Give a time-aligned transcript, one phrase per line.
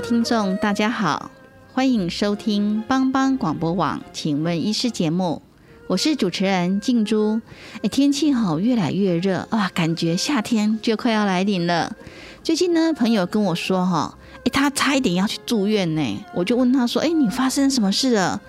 [0.00, 1.28] 听众，大家好，
[1.72, 5.42] 欢迎收听帮帮广播网，请问医师节目，
[5.88, 7.40] 我是主持人静珠。
[7.82, 11.96] 哎，天气好，越来越热啊，感觉夏天就快要来临了。
[12.44, 18.40] 最近呢，朋友跟我说哈，哎，他差一点要去住院呢，我就问他说，哎，你发生什么事了？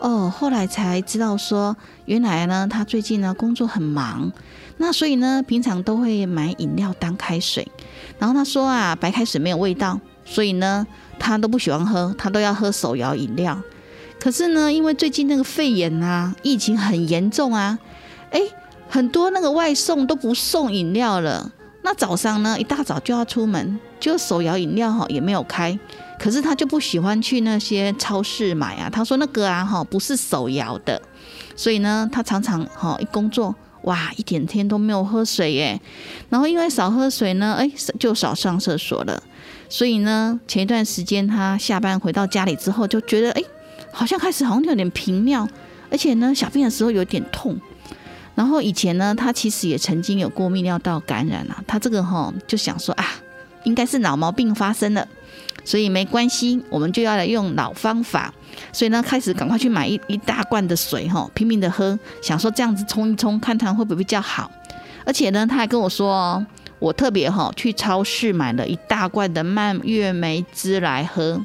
[0.00, 4.32] 哦，后来才知道说，原来呢，他最近呢工作很忙，
[4.78, 7.68] 那所以呢，平常都会买饮料当开水，
[8.18, 10.00] 然后他说啊，白开水没有味道。
[10.24, 10.86] 所以呢，
[11.18, 13.60] 他都不喜欢喝，他都要喝手摇饮料。
[14.18, 17.78] 可是呢，因为最近那个肺炎啊，疫情很严重啊，
[18.30, 18.40] 哎，
[18.88, 21.52] 很多那个外送都不送饮料了。
[21.82, 25.78] 那早上呢，一大早就要出门，就手摇饮料哈也没有开。
[26.18, 31.00] 可是他就不喜欢去那些超市买啊，他说那个啊哈不是手摇的。
[31.54, 35.78] 所以呢，他常常哈一工作哇，一整天都没有喝水耶。
[36.30, 39.22] 然后因为少喝水呢，哎，就少上厕所了。
[39.74, 43.42] 所以呢，前一段时间他下班回到家里之后，就觉得哎，
[43.90, 45.48] 好像开始好像有点频尿，
[45.90, 47.58] 而且呢，小便的时候有点痛。
[48.36, 53.04] 然后以前呢，他其实也曾经有过泌尿道感染啊，他这个哈就想说啊，
[53.64, 55.08] 应该是脑毛病发生了，
[55.64, 58.32] 所以没关系，我们就要来用老方法。
[58.72, 64.48] 所以呢，开始赶快去买一一大罐的水哈，拼命的喝，想说这样子冲一冲，看他会不会比较好。
[65.04, 66.46] 而且呢，他还跟我说哦。
[66.84, 71.42] 我特别哈去超市买了一大罐的蔓越莓汁来喝，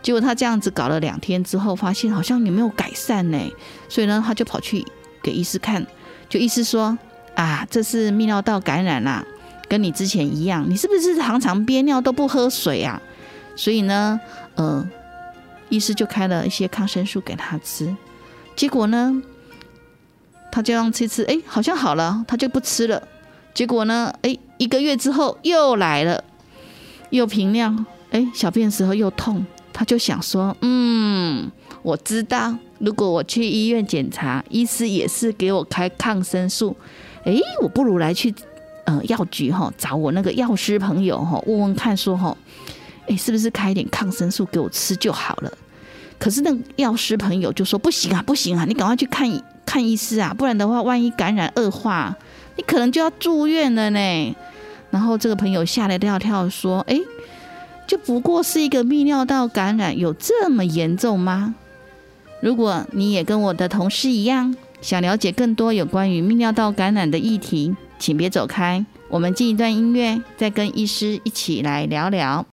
[0.00, 3.38] 结果他这样子搞了两天之后，发现好像也没有改善呢，
[3.88, 4.86] 所以呢他就跑去
[5.20, 5.84] 给医师看，
[6.28, 6.96] 就医师说
[7.34, 9.24] 啊这是泌尿道感染啦，
[9.68, 13.02] 跟你之前一样，你是不是常常憋尿都不喝水啊？
[13.56, 14.20] 所以呢，
[14.54, 14.88] 呃，
[15.70, 17.92] 医师就开了一些抗生素给他吃，
[18.54, 19.20] 结果呢，
[20.52, 23.02] 他这样吃吃，哎，好像好了，他就不吃了。
[23.54, 24.12] 结果呢？
[24.22, 26.24] 哎，一个月之后又来了，
[27.10, 27.74] 又频尿，
[28.10, 29.44] 哎，小便时候又痛。
[29.74, 31.50] 他就想说，嗯，
[31.82, 36.76] 我知道，如果我去医院检查，医师也是给我开抗生素，
[37.24, 38.34] 哎，我不如来去
[38.84, 42.36] 呃药局哈，找我那个药师朋友哈，问问看说哈，
[43.08, 45.50] 哎，是不是开一点抗生素给我吃就好了？
[46.18, 49.26] 可是那药师朋友就说不行啊，不行啊，你赶快去看
[49.64, 52.14] 看医师啊，不然的话，万一感染恶化。
[52.56, 54.36] 你可能就要住院了呢，
[54.90, 56.98] 然后这个朋友吓了一跳，跳说：“哎，
[57.86, 61.54] 就不过是一个泌尿道感染，有这么严重吗？”
[62.40, 72.51] 如果你也跟我的同事一样，想了解更多有关于泌尿道感染的议题，请别走开，我们进一段音乐，再跟医师一起来聊聊。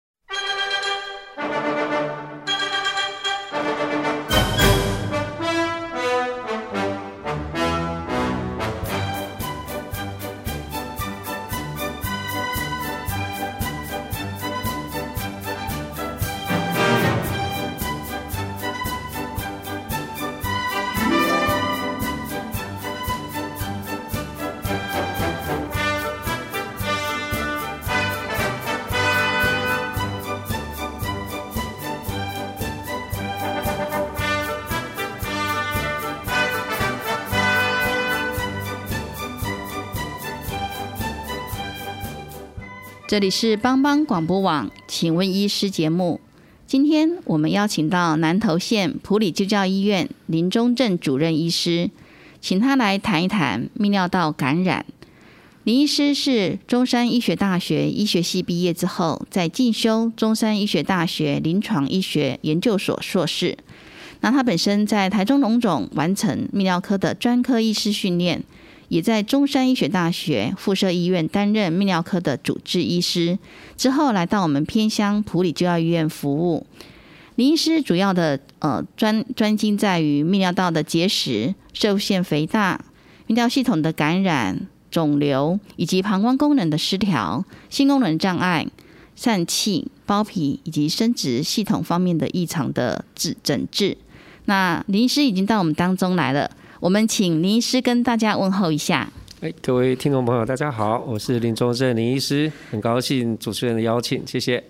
[43.15, 46.19] 这里是帮帮广播网，请问医师节目。
[46.67, 51.89] 今天我们邀请到南投县普里救教医院林中正主任医师，
[52.41, 54.85] 请他来谈一谈泌尿道感染。
[55.63, 63.57] 林医师是中山医学大学医学系毕业之后，在进修中山医学大学临床医学研究所硕士。
[64.19, 68.43] 那他本身在台中龙总完成泌尿科的专科医师训练。
[68.87, 73.37] 也在中山医学大学附设医院担任泌尿科的主治医师，
[73.75, 76.65] 之后来到我们偏乡普里救要医院服务。
[77.35, 82.79] 林医师主要的呃专专精在于泌尿道的结石、射腺肥大、
[83.27, 88.67] 泌尿系统的感染、肿瘤以及膀胱功能的失调、性功能障碍、
[89.17, 93.97] 疝气、包皮以及生殖系统方面的异常的治诊治。
[94.45, 96.49] 那林医师已经到我们当中来了。
[96.81, 99.09] 我们请林医师跟大家问候一下。
[99.39, 104.61] 哎，各位听众朋友，大家好，我是林中正林医师，很高兴主持人的邀请，谢谢。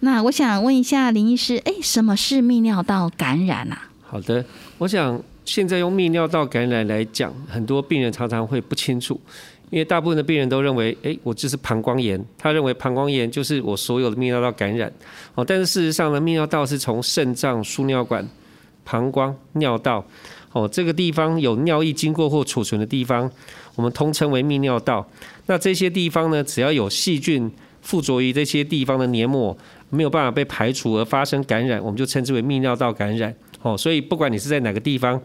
[0.00, 3.88] 那我想问一下林医师，哎，什么是泌尿道感染啊？
[4.02, 4.44] 好的，
[4.78, 9.20] 我想现在用泌尿道感染来讲，很多病人常常会不清楚，
[9.70, 14.92] 因为大部分的病人都认为，哎，我就是膀胱炎，他认为膀胱炎就是我所有的泌尿道感染，
[15.36, 18.28] 哦，但是事实上呢，泌尿道是从肾脏、输尿管、
[18.84, 20.04] 膀胱、尿道，
[20.54, 23.30] 哦，这个地方有尿液经过或储存的地方，
[23.76, 25.06] 我们通称为泌尿道。
[25.44, 27.52] 那这些地方呢，只要有细菌
[27.82, 29.54] 附着于这些地方的黏膜。
[29.90, 33.32] 没有办法被排除而发生感染，我们就称之为泌尿道感染。
[33.62, 35.20] 哦，所以不管你是在哪个地方，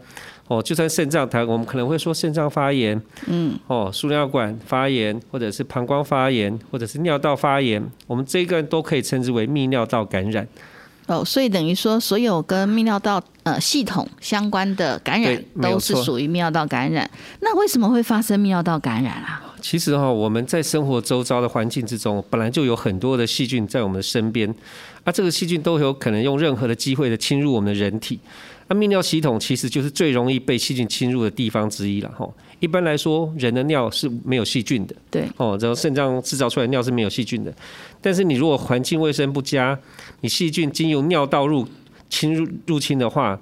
[0.46, 10.46] 哦，就算肾脏，它我们可能会说肾脏发炎，嗯，哦，输尿管发炎，或者是膀胱发炎，或者是尿道发炎，我们这个都可以称之为泌尿道感染。
[11.10, 17.10] 哦，所以等于说，所有跟泌尿道呃系统相关的感染都是属于泌尿道感染。
[17.40, 19.42] 那为什么会发生泌尿道感染啊？
[19.60, 24.48] 其实哈，我们在生活周遭的环境之中，本来就有很多的细菌在我们的身边，
[25.02, 28.20] 啊，这个细菌都有可能用任何的机会的侵入我们的人体。
[28.68, 32.24] 那泌尿系统其实就是最容易被细菌侵入的地方之一了哈。
[32.60, 37.52] 一般来说，人的尿是没有细菌的，对，哦，然后肾脏制造出来的尿是没有细菌的。
[38.00, 39.76] 但是你如果环境卫生不佳，
[40.20, 41.66] 你细菌经由尿道入
[42.08, 43.38] 侵入入侵的话，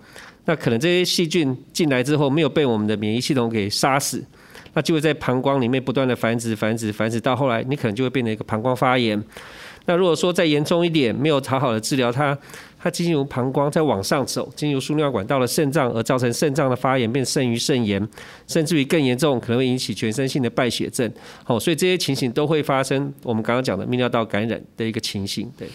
[0.47, 4.25] 那可能这些细菌进来之后没有被我们的免疫系统给杀死。
[4.75, 9.21] 那就会在膀胱里面不断的繁殖、繁殖、繁殖，到后来你可能就会变成一个膀胱发炎。
[9.89, 12.37] 那如果说再严重一点，没有好好的治疗它，
[12.79, 18.07] 它进入膀胱再往上走，进入输尿管到了肾脏，而造成肾脏的发炎，变肾盂肾炎，
[18.47, 21.11] 甚至于更严重，可能会引起全身性的败血症。
[21.43, 23.11] 好，所以这些情形都会发生。
[23.23, 25.51] 我们刚刚讲的泌尿道感染的一个情形。
[25.57, 25.67] 对。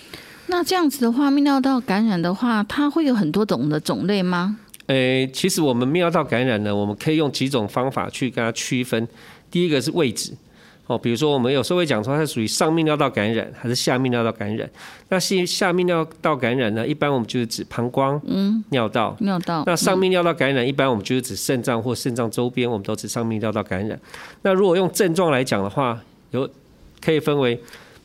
[0.46, 4.60] 那这样子的话，泌尿道感染的话，它会有很多种的种类吗？
[4.86, 9.08] 诶，其实我们泌尿道感染呢，我们可以用几种方法去跟它区分。
[9.50, 10.34] 第一个是位置，
[10.86, 14.70] 哦，比如说我们有时候会讲说它属于上泌尿道感染还是下泌尿道感染。
[15.08, 19.64] 那是下泌尿道感染呢，一般我们就是指膀胱、嗯，尿道、尿道。
[19.66, 23.98] 那上泌尿道感染，一般我们就是指肾脏或肾脏周边，我们都指上泌尿道感染。
[24.42, 25.98] 那如果用症状来讲的话，
[26.32, 26.50] 有
[27.00, 27.58] 可以分为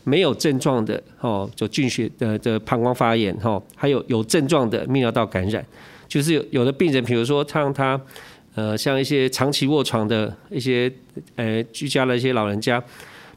[0.05, 5.65] 没有症状的，哦，就菌血的的膀胱发炎，哈，还有有症状的泌尿道感染。
[6.07, 8.01] 就是有有的病人，比如说像他，
[8.59, 10.93] 呃，像一些长期卧床的一些
[11.37, 12.83] 呃居家的一些老人家，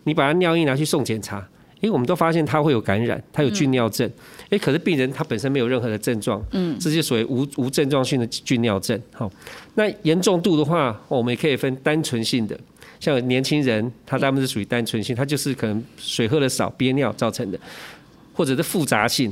[0.05, 1.37] 你把他尿液拿去送检查，
[1.79, 4.09] 因为我们都发现他会有感染，他有菌尿症，
[4.49, 9.31] 哎，可是病人他本身没有任何的症状，嗯，这些属于无无症状性的菌尿症，好，
[9.75, 12.59] 那严重度的话，我们也可以分单纯性的，
[12.99, 17.59] 像年轻人，他他们是属于单纯性，他就是可能水喝的少憋尿造成的，
[18.33, 19.31] 或者是复杂性，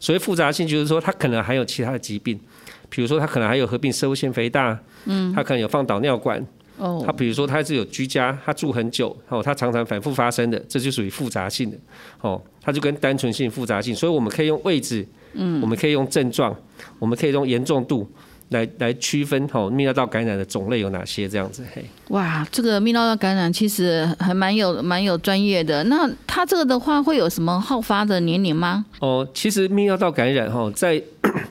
[0.00, 2.40] 所谓复杂性就是说他可能还有其他的疾病。
[2.88, 6.44] 比如说，他可能还有合并射物腺肥大，嗯，他可能有放导尿管，
[6.78, 11.76] 哦，他比如说他是有居家，他住很久，哦，他常常反复发生的，这就属于复杂性的，
[12.20, 16.54] 哦，它就跟单纯性复杂性，所以我们可以用位置，嗯，我们可以用症状，
[16.98, 18.08] 我们可以用严重度。
[18.50, 21.28] 来来区分哦，泌尿道感染的种类有哪些？
[21.28, 21.84] 这样子嘿。
[22.10, 25.82] 哇，这个泌尿道感染其实还蛮有蛮有专业的。
[25.82, 28.86] 那它这个的话，会有什么好发的年龄吗？
[29.00, 31.02] 哦，其实泌尿道感染哈，在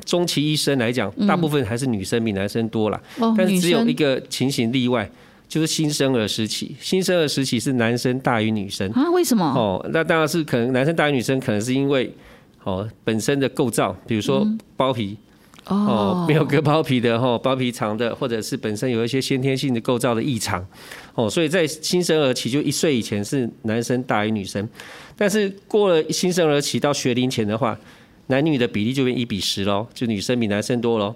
[0.06, 3.02] 中期医生来讲，大部分还是女生比男生多啦。
[3.20, 5.10] 哦，但是只有一个情形例外，
[5.48, 6.75] 就是新生儿时期。
[6.80, 9.10] 新生儿时期是男生大于女生啊？
[9.12, 9.46] 为什么？
[9.46, 12.12] 哦，那当然是可能男生大于女生，可能是因为
[12.63, 15.18] 哦本身的构造，比如说包皮。
[15.68, 20.63] 哦，没有割包皮的哈，包皮长的，或者是本身有一些先天性的构造的异常，
[21.15, 24.70] 哦，所以在新生儿期就一岁以前是男生大于女生，
[25.18, 27.75] 但是过了新生儿期到学龄前的话，
[28.27, 31.13] 男女的比例就变一比十喽，就女生比男生多喽。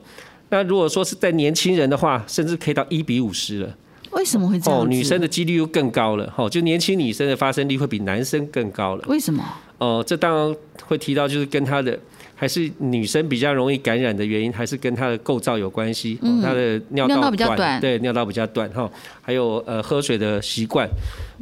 [0.49, 3.75] 那如果说是在年轻人的话，甚至可以到一比五十了。
[4.11, 4.81] 为什么会这样？
[4.81, 9.05] 哦，女生的几率又更高了，哈，就年轻女生的发生率会比男生更高了。
[9.07, 9.43] 为什么？
[9.77, 11.97] 哦，这当然会提到就是跟她的。
[12.35, 16.17] 还是女生比较容易感染的原因，还是跟她的构造有关系。
[16.21, 18.89] 嗯，她的尿道比较短，对，尿道比较短哈。
[19.21, 20.87] 还有呃，喝水的习惯，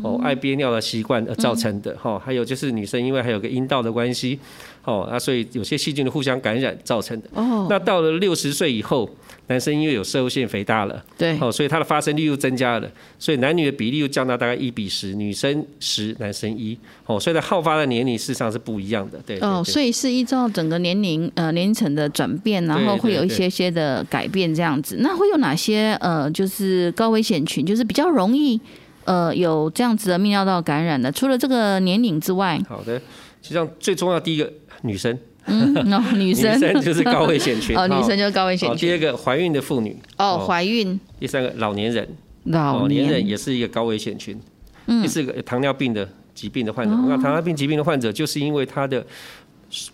[0.01, 2.17] 哦，爱憋尿的习惯而造成的哈。
[2.17, 4.39] 还有就是女生因为还有个阴道的关系，
[4.87, 7.29] 哦，那所以有些细菌的互相感染造成的。
[7.33, 9.07] 哦，那到了六十岁以后。
[9.49, 19.39] 男生因为有射物腺肥大了，对，哦，所以它的发生率又增加了，所以男女的比例又降到大概一比十，女生十，男生一，哦，所以它好发的年龄事实上是不一样的，对。
[19.39, 24.97] 哦，所以是依照整个年龄呃年龄层的转变，然后会有一些些的改变这样子。
[24.99, 28.59] 那会有哪些呃就是高危险群，就是比较容易
[29.05, 31.09] 呃有这样子的泌尿道感染的？
[31.09, 32.99] 除了这个年龄之外，好的，
[33.41, 35.17] 实际上最重要第一个女生。
[35.45, 37.77] 嗯，哦，女 女生生就是高危险群。
[37.77, 38.91] 哦，女生就是高危险群，第群。
[38.91, 39.95] 二个怀孕的妇女。
[40.17, 42.07] 哦，怀孕、第三个老年人。
[42.43, 44.39] 老哦，年人，也是一个高危险群。
[44.85, 49.05] 嗯第四个糖尿病的疾病的患者，哦那糖尿病疾病的患者就是因为他的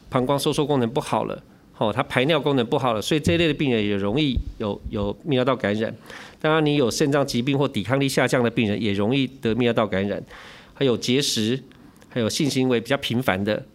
[0.07, 1.41] 膀胱收缩功能不好了，
[1.79, 5.91] 哦，他排尿功能不好了，所以这一类的病人也容易有有泌尿道感染。
[6.39, 10.21] 当然，你有肾脏疾病或抵抗力下降的病人也容易得泌尿道感染，
[10.75, 11.59] 还有结石，
[12.09, 13.65] 还有性行为比较频繁的。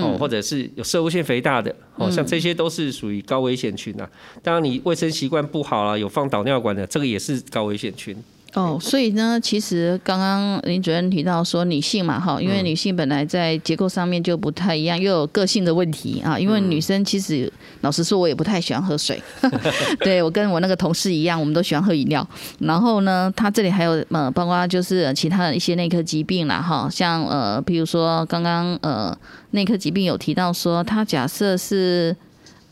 [0.00, 4.08] 哦，或者是有射物腺肥大的，哦，像这些都是属于高危险群啊。
[4.42, 8.16] 当然，你卫生习惯不好啊，有放导尿管的，这个也是高危险群。
[8.54, 16.38] 哦，所以呢，其实刚刚林主任提到说女性嘛，哈，因为女性本来在结构上面就不太一样，又有个性的问题啊。
[16.38, 19.22] 因为女生其实老实说，我也不太喜欢喝水，
[20.00, 22.28] 对我跟我那个同事一样，我们都喜欢喝饮料。
[22.58, 29.16] 然后呢，他这里还有呃，包括就是其他的一些内科疾病啦，哈，像呃，比如说刚刚呃
[29.52, 32.14] 内科疾病有提到说，他假设是。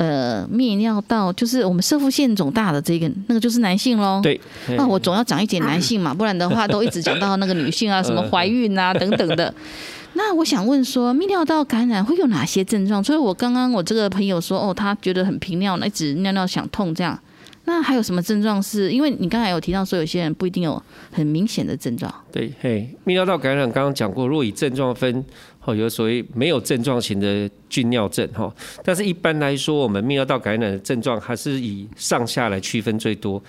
[0.01, 4.19] 呃，泌尿道就是我们射腹腺肿大的这个，那个就是男性喽。
[4.23, 4.41] 对，
[4.79, 9.53] 那我总要讲一点男性嘛，不然的话都一直讲到那个女性啊， 什么怀孕啊等等的。
[10.15, 13.05] 那我想问说，泌尿道感染会有哪些症状？
[13.05, 17.21] 所以我刚刚我这个朋友说，哦，他觉得很频尿，一直尿尿想痛这样。
[17.67, 18.91] 那还有什么症状是？
[18.91, 22.13] 因为你刚才有提到说，有些人不一定有很明显的症状。
[22.33, 25.23] 对，嘿，泌尿道感染刚刚讲过，若以症状分，
[25.63, 28.53] 哦，有所谓没有症状型的菌尿症，哈，
[28.83, 33.41] 但是一般来说，我们泌尿道感染的症状还是以上下来区分最多。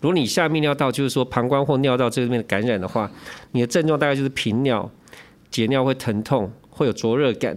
[0.00, 3.10] 如果你下泌尿道，就是说膀胱或尿道这边的感染的话，
[3.52, 4.90] 你的症状大概就是频尿、
[5.50, 7.56] 解尿会疼痛，会有灼热感，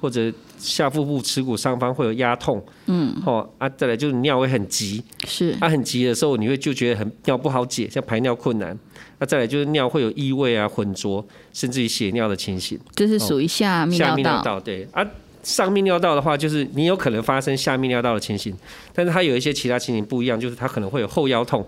[0.00, 8.78] 或者下腹部耻骨上方会有压痛，嗯，哦，啊，再来就是尿会很急，是它、很急的时候，你会就觉得很尿不好解，像排尿困难。
[9.18, 12.78] 那再来就是尿会有异味啊、浑浊，甚至于血尿的情形。
[12.94, 14.06] 这是属于下泌尿道。
[14.06, 15.04] 下泌尿道对啊，
[15.42, 18.56] 上泌尿道的话，就是你有可能发生下泌尿道的情形，
[18.94, 21.66] 但是它有一些其他情形不一样，就是它可能会有后腰痛，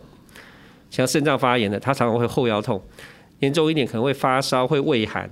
[0.88, 2.80] 像肾脏发炎的，它常常会后腰痛，
[3.40, 5.28] 严重一点可能会发烧、会畏寒，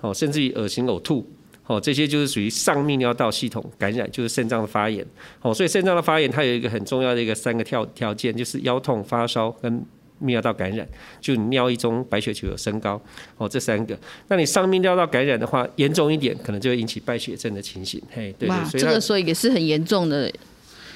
[0.00, 1.24] 哦，甚至于恶心、呕吐。
[1.68, 5.06] 哦，这些就是属于上泌尿道系统感染，就是肾脏的发炎。
[5.42, 9.72] 哦，所以肾脏的发炎它有一个很重要的一个三个条条件，就是腰痛、发烧跟
[10.20, 10.88] 泌尿道感染，
[11.20, 13.00] 就你尿液中白血球有升高。
[13.36, 13.96] 哦，这三个。
[14.28, 18.02] 那你上泌尿道感染的话，严重一点，可能就会引起败血症的情形。
[18.10, 20.32] 嘿，对所以它这个所以也是很严重的。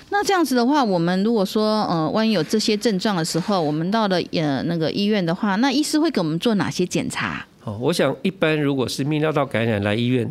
[0.08, 7.46] 那这样子的话，我们如果说呃，万一有这些症状的时候，我们到了呃那个医院的话，那医师会给我们做哪些检查？
[7.64, 10.30] 哦，我想一般如果是泌尿道感染来医院，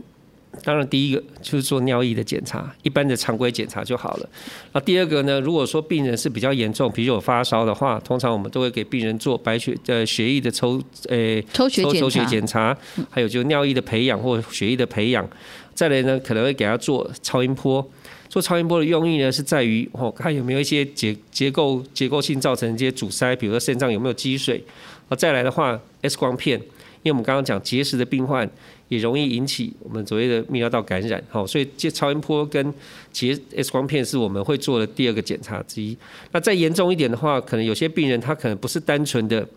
[0.64, 4.30] 当然第一个就是做尿液的检查，一般的常规检查就好了。
[4.74, 12.26] 那第二个呢，如果说病人是比较严重，比如有发烧的话，通常我们都会给病人做白血呃血液的抽呃抽血检抽抽血查。
[12.26, 12.78] 检查，
[13.10, 15.28] 还有就尿液的培养或血液的培养。
[15.74, 17.90] 再来呢，可能会给他做超音波。
[18.28, 24.64] 做超音波的用意呢，是在于哦，看有没有一些结结构结构性造成一些阻塞，比如说肾脏有没有积水。
[25.10, 26.58] 啊，再来的话，X 光片，
[27.04, 28.50] 因为我们刚刚讲结石的病患
[28.92, 32.74] 也容易引起我们所谓的泌尿道感染，好，所以这超音波跟
[33.10, 35.98] 结 X 光片是我们会做的第二个检查之一。
[36.34, 39.48] 那再严重一点的话，可能有些病人他可能不是单纯的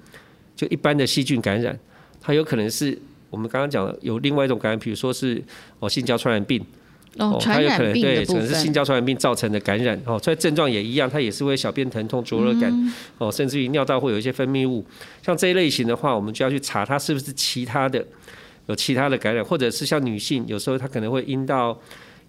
[0.55, 1.77] 就一般的细菌感染，
[2.21, 2.97] 他有可能是
[3.29, 5.43] 我们刚刚讲的有另外一种感染，比如说是
[5.81, 6.65] 哦性交传染病。
[7.17, 8.73] 哦，它传有可能对，可能是性。
[8.73, 14.85] 交传染病造成的感染哦，所以症状也一样，它也是会小便疼痛、灼热感、嗯哦，甚至于尿道会有一些分泌物。
[15.25, 18.05] 像这一类型的话，我们就要去查它是不是其他的
[18.67, 21.79] 有其他的感染，或者是像女性有时候她可能会阴道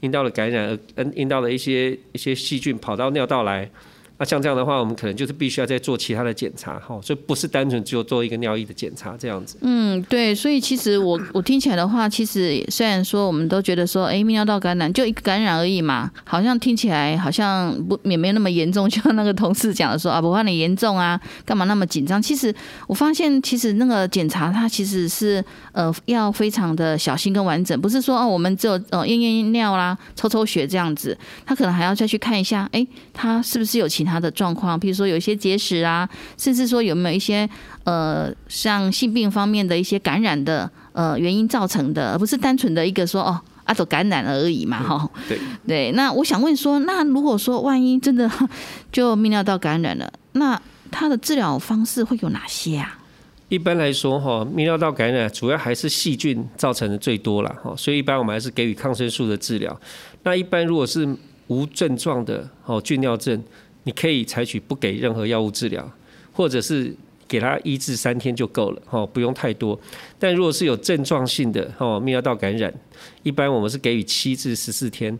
[0.02, 3.70] 阴道的感染，呃，嗯阴道的一些一些细菌跑到尿道来。
[4.18, 9.58] 那像这样的话，我们可能就是必须要再做其他的检查，哈，所以不是单纯只有做一个尿液的检查这样子。
[9.60, 22.22] 嗯，对，所以其实我我听起来的话，其实虽然说我们都觉得说，哎，泌尿道感染就一个感染而已嘛，好像听起来好像不也没有那么严重，就像那个同事讲的说啊，不怕你严重啊，干嘛那么紧张？
[22.22, 22.56] 其实
[22.88, 25.44] 我发现，其实那个检查它其实是
[25.76, 31.16] 呃要非常的小心跟完整，不是说哦我们只有呃验验尿啦、抽抽血这样子，
[31.46, 37.48] 他可能还要再去看一下，哎，他是不是有其他的状况，比如说有一些结石啊，甚至说有没有一些
[37.84, 45.10] 呃像性病方面的一些感染的呃原因造成的，而不是单纯的一个说哦啊都感染而已嘛哈。
[45.28, 48.32] 对对，那我想问说，那如果说万一真的
[48.94, 50.58] 就泌尿道感染了，那
[50.90, 52.98] 它的治疗方式会有哪些啊？
[53.48, 59.80] 一般来说，哈，泌尿道感染主要还是细菌造成的最多了，哈，所以一般我们还是给予抗生素的治疗。
[60.24, 61.08] 那一般如果是
[61.48, 63.42] 无症状的哦菌尿症，
[63.84, 65.88] 你可以采取不给任何药物治疗，
[66.34, 66.92] 或者是
[67.28, 69.80] 给他一至三天就够了，哦，不用太多。
[70.18, 72.74] 但如果是有症状性的哦泌尿道感染，
[73.22, 75.18] 一般我们是给予七至十四天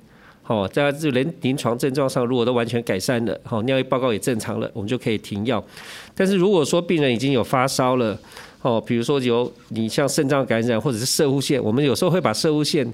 [0.48, 5.64] 好，在这临临床症状上如果都完全改善了，好，尿液报告也正常了，我们就可以停药。
[6.14, 8.16] 但是如果说病人已经有发烧了，
[8.62, 12.86] 哦，比如说有你像肾脏感染或者是射物腺，我们有时候会把射物腺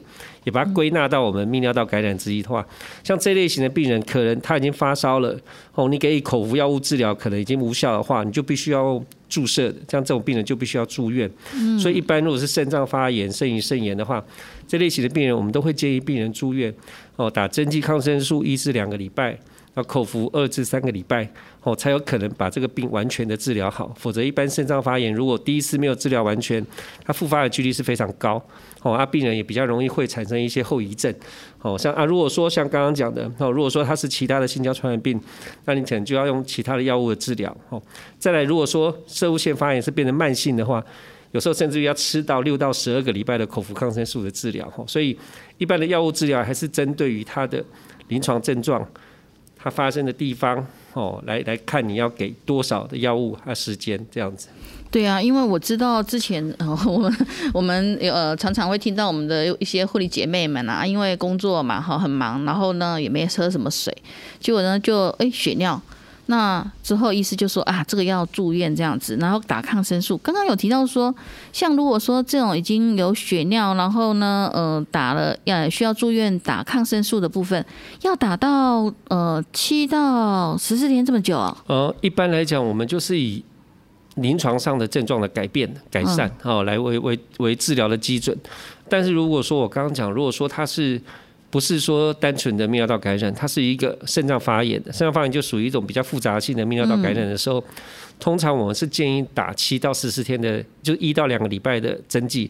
[0.45, 2.65] 也把它归纳到我们泌尿道感染之一的话，
[3.03, 5.37] 像这类型的病人，可能他已经发烧了，
[5.75, 11.29] 哦，你给口服药物治疗可能已经无效的话，你就必须要注射的，像这种病人就必须要住院。
[11.77, 14.23] 所以一般如果是肾脏发炎、肾盂肾炎的话，
[14.67, 16.73] 这类型的病人我们都会建议病人住院，
[17.15, 19.37] 哦，打针剂抗生素一至两个礼拜。
[19.75, 21.25] 要口服二至三个礼拜，
[21.63, 23.89] 哦，才有可能把这个病完全的治疗好。
[23.97, 26.61] 否则，一般肾脏发炎如果第一次没有治疗完全，
[27.05, 28.35] 它复发的几率是非常高。
[28.81, 31.15] 哦，啊，病人也比较容易会产生一些后遗症。
[31.61, 35.17] 哦，像啊，如果说像刚刚讲的，哦，如果说它是其他的性交传染病，
[35.63, 37.55] 那你可能就要用其他的药物的治疗。
[37.69, 37.81] 哦，
[38.19, 40.83] 再来，如果说射物腺发炎是变成慢性的话，
[41.31, 44.71] 有时候甚至于要吃到六到十二个礼拜的口服抗生素的治疗。
[44.75, 45.17] 哦，所以
[45.57, 47.63] 一般的药物治疗还是针对于它的
[48.07, 48.85] 临床症状。
[49.63, 54.47] 它发生的地方哦，来来看你要给多少的药物和时间这样子。
[54.89, 56.43] 对啊，因为我知道之前
[56.87, 63.95] 我们我们呃常常会听到我们的一些护理姐妹们啊，因为工作嘛哈很忙，然后呢也没喝什么水，
[64.39, 65.79] 结果呢就哎血尿。
[66.27, 70.17] 那之后医师就说啊，这个要住院这样子，然后打抗生素。
[70.19, 71.13] 刚刚有提到说，
[71.51, 77.65] 像如果说这种已经有血尿，然后呢，呃，打了要需要住院打抗生素的部分，
[78.03, 81.57] 要打到呃七到十四天这么久啊？
[81.67, 83.43] 呃，一般来讲，我们就是以
[84.15, 88.37] 临床上的症状的改变改善哦，来为为为治疗的基准。
[88.87, 91.01] 但是如果说我刚刚讲，如果说他是
[91.51, 97.61] 不是说单纯的泌尿道感染，它是一个肾脏发炎的，肾脏发炎就属于一种比较复杂性的泌尿道感染的时候，
[98.17, 102.49] 通常我们是建议打七到十四天的，就一到两个礼拜的针剂。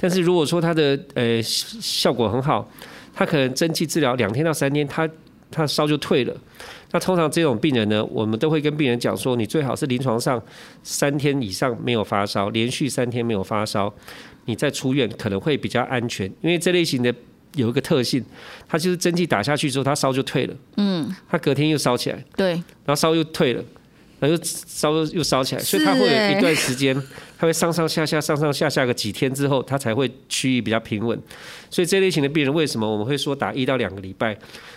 [0.00, 2.66] 但是如果说它的呃效果很好，
[3.12, 5.06] 它可能针剂治疗两天到三天，它
[5.50, 6.34] 它烧就退了。
[6.90, 10.42] 那通常这种病人呢，我们都会跟病人讲说，你最好是临床上
[10.82, 13.92] 三天以上没有发烧，连续三天没有发烧，
[14.46, 17.14] 你再出院可能会比较安全，因为这类型的。
[17.54, 18.24] 有一个特性，
[18.68, 20.54] 它就是针剂打下去之后，它烧就退了。
[20.76, 22.24] 嗯，它隔天又烧起来。
[22.36, 23.64] 对，然后烧又退了，
[24.20, 26.94] 然后又烧又烧起来，所以它会有一段时间，
[27.38, 31.20] 它会上上下下、上上下下个几天之后，它才会趋于比较平稳。
[31.70, 34.36] 所以这类型的病人，为什么我们会说打一到两个礼拜，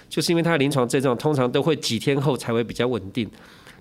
[0.10, 3.30] 就是因为他的临床症状通常都会几天后才会比较稳定。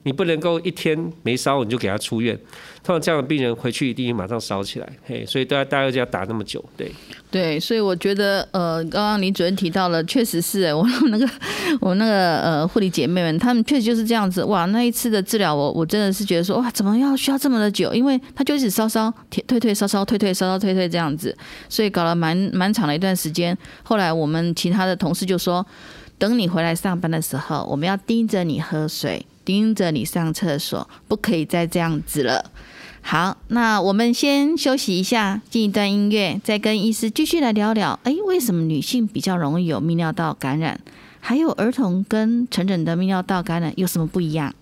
[0.02, 2.34] 你不能够一天没烧你就给他出院，
[2.82, 6.90] 通常这样的病人回去一定马上烧起来，嘿，所以大家大家就要打那么久，对。
[7.30, 11.28] 对，所以我觉得，呃，刚刚李主任提到了，确实是我那个
[11.80, 17.94] 我那个呃护理姐妹们，她们确实就是这样子，哇，那一次的治疗，我我真的是觉得说，哇，怎么要需要这么的久？
[17.94, 21.36] 因为他就一直烧烧退退烧烧退退烧烧退退这样子，
[21.68, 23.56] 所以搞了蛮蛮长的一段时间。
[23.84, 25.64] 后来我们其他的同事就说，
[26.18, 29.24] 等你回来上班的时候，我们要盯着你喝水。
[29.44, 32.50] 盯着你上厕所，不可以再这样子了。
[33.02, 37.98] 好，那我们先休息一下，进一段音乐，再跟医师继续来聊聊。
[38.04, 40.78] 哎，为什么女性比较容易有泌尿道感染？
[41.18, 44.54] 还有儿童跟成人的泌尿道感染有什么不一样？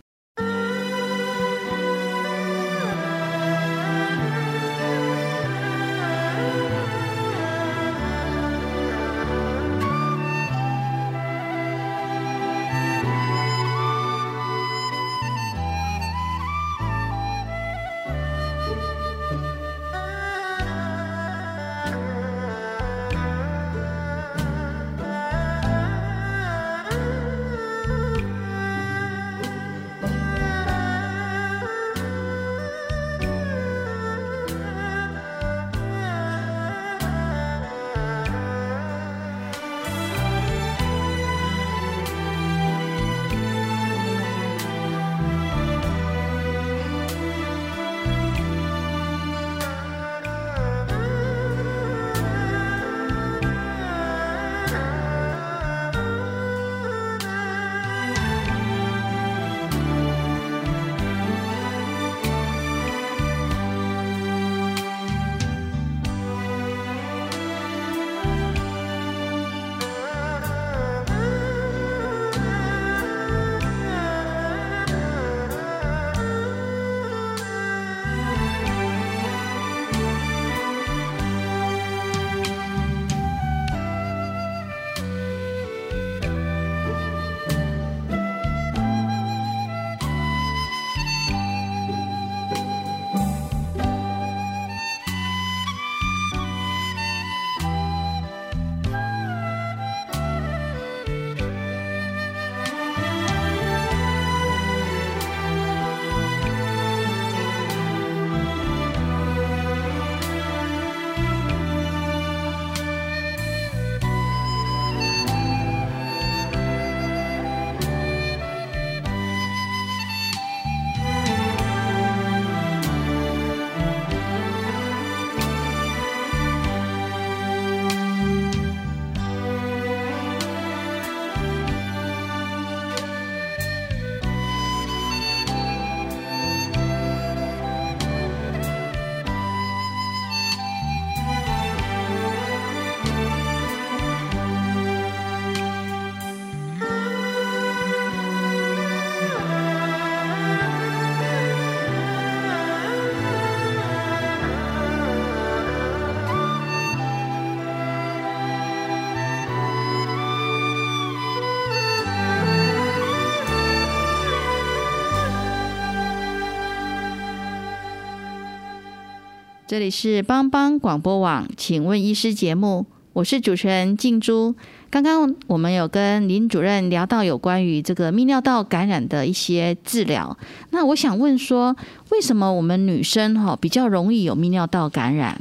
[169.68, 174.54] 这里是帮帮广播网，请问医师节目，我是主持人静珠。
[174.88, 180.34] 刚刚我们有跟林主任聊到有关于这个泌尿道感染的一些治疗，
[180.70, 181.76] 那我想问说，
[182.08, 185.38] 为什么我们女生哈比较容易有泌尿道感染？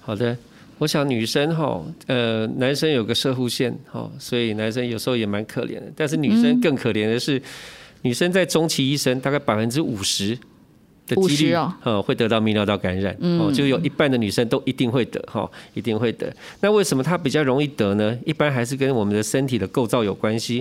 [0.00, 0.34] 好的，
[0.78, 7.42] 我想女生哈，呃，男生有个射护线哈，所以男生有时候也蛮可怜的，但是女生更可怜的是，
[8.00, 10.38] 女生在中期医生大概百分之五十。
[11.14, 16.32] 的几率哦，呃，会得到泌尿道感染，哦，就有一半的女生都一定会得，哈，一定会得。
[16.60, 18.16] 那为什么它比较容易得呢？
[18.24, 20.56] 一般还是跟我们的身体的构造有关系，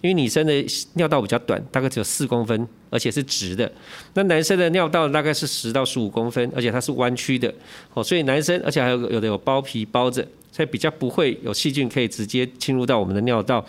[0.00, 0.64] 因为女生的
[0.94, 3.70] 尿道比较短，大概只有四公分，而且是直的。
[4.14, 7.52] 那男生的尿道大概是十到十五公分，而且它是弯曲的，
[7.94, 13.64] 哦，所以男生而且还有有的有包皮包着，所以比较不会有细菌可以直接侵入到我们的尿道。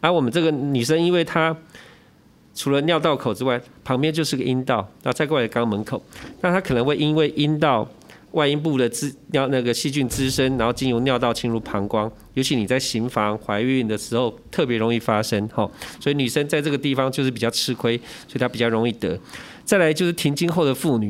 [0.00, 1.56] 而我们这个女生，因为她
[2.54, 6.02] 除了尿道口之外，旁边就是个阴道，然后再过来肛门口，
[6.40, 7.88] 那它可能会因为阴道
[8.30, 15.68] 外阴部的滋尿那个细菌滋生，然后经由尿道侵入膀胱，尤其你在行房怀孕的时候特别容易发生哈，
[16.00, 17.96] 所以女生在这个地方就是比较吃亏，
[18.28, 19.18] 所以她比较容易得。
[19.64, 21.08] 再来就是停经后的妇女，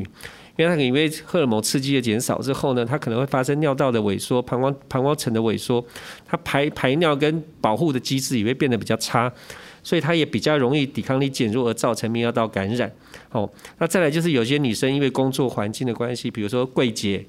[0.57, 5.85] 因为她因为荷尔蒙刺激的减少之后呢，她可能会发生尿道的萎缩、膀胱膀胱层的萎缩，
[6.27, 9.31] 她排排尿跟保护的机制也会变得比较差。
[9.85, 12.91] 所以它也比较容易抵抗力减弱而造成泌尿道感染。
[13.31, 17.23] 哦，那再来就是有些女生因为工作环境的关系，比如说柜姐，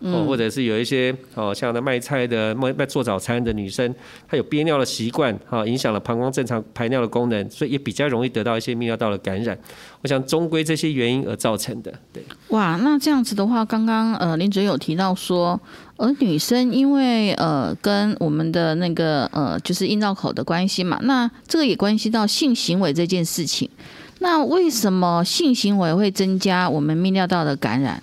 [0.00, 3.94] 哦，或者是有一些哦像那卖菜的、卖卖做早餐的女生，
[4.26, 9.56] 她有憋尿的习惯，哈，影响了膀胱正常排尿的功能，所以也比较容易得到一些泌尿道的感染。
[10.00, 11.94] 我想终归这些原因而造成的。
[12.12, 15.60] 对，哇，那这样子的话，刚刚呃林主任有提到说，
[16.02, 23.70] 而女生因为呃跟我们的那个呃就是阴道口的关系嘛，那这个也关系到性行为这件事情。
[24.18, 28.02] 那为什么性行为会增加我们泌尿道的感染？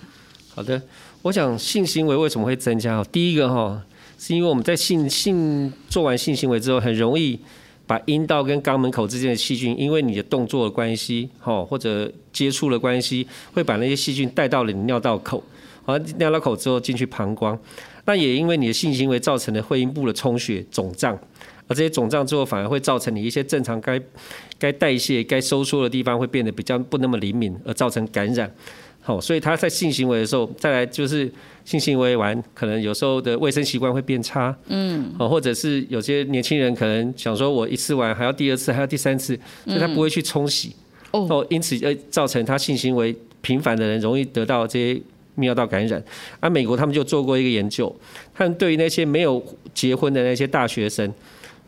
[0.54, 0.80] 好的，
[1.20, 3.04] 我想性行为为什么会增加？
[3.04, 3.82] 第一个哈，
[4.18, 7.38] 是因为我们在性性做完性行为之后，很容易
[7.86, 15.42] 把阴道跟肛门口之间的细菌，因为你的动作的关系，哈或者接触的关系，会把那些细菌带到了你尿道口，
[15.84, 17.58] 而尿道口之后进去膀胱。
[18.04, 21.18] 那也因为你的性行为造成的会阴部的充血肿胀，
[21.66, 24.00] 而这些肿胀之后，反而会造成你一些正常该
[24.58, 28.50] 该代谢、该收缩的地方会变得比较不那么灵敏，而造成感染。
[29.02, 31.30] 好，所以他在性行为的时候，再来就是
[31.64, 39.34] 性行为完，可能有时候的卫生习惯会变差，嗯，哦，或者是有些年轻人可能想说，我一次完还要第二次，还要第三次，
[39.64, 40.76] 所以他不会去冲洗，
[41.12, 45.02] 哦，因此呃造成他性行为频繁的人容易得到这些泌
[45.36, 46.02] 尿道感染。
[46.40, 47.94] 啊美国他们就做过一个研究，
[48.34, 51.12] 他们对于那些没有结婚的那些大学生。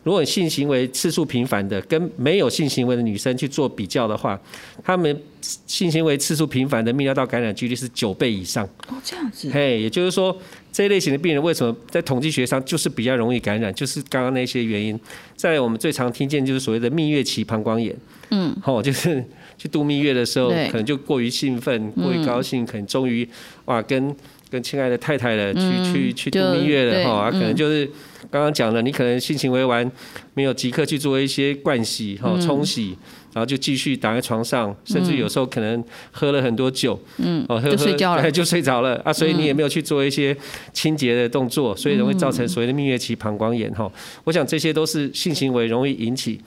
[0.05, 4.37] 如果性行为次数频繁的跟没有性行为的女生去做比较的话，
[4.83, 8.65] 他们性行为次数频繁的泌尿道感染几率是九倍以上。
[8.89, 9.49] 哦，这样子。
[9.53, 10.37] 嘿，也就是说，
[10.73, 14.99] 这一类型的病人为什么在统计学上就是比较容易感染，就是刚刚那些原因。
[15.37, 17.95] 在我们最常听见就是所谓的蜜月期膀胱炎。
[18.31, 18.53] 嗯。
[18.65, 19.25] 哦，就是
[19.63, 23.29] 去度蜜月的时候，可能就过于兴奋、过于高兴，可能终于
[23.67, 24.13] 哇跟
[24.51, 27.89] 跟亲爱的太太了，去去去度蜜月了哈，可能就是。
[28.31, 29.91] 刚刚讲了，你可能性行为完
[30.33, 32.97] 没有即刻去做一些灌洗、哈冲洗，
[33.35, 40.35] 然后就继续躺在床上，甚至有时候可能喝了很多酒，嗯，哦，就睡觉了， 就睡着了啊，所以你也没有去做一些
[40.73, 43.91] 清洁的动作，所以容易造成所谓的蜜月期膀胱炎哈。
[44.25, 46.41] 我想这些都是性行为容易引起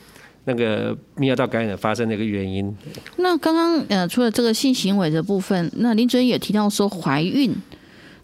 [0.46, 2.76] 那个泌尿道感染发生的一个原因。
[3.18, 7.56] 那刚刚呃，除了这个性行为的部分，那林主任也提到说怀孕。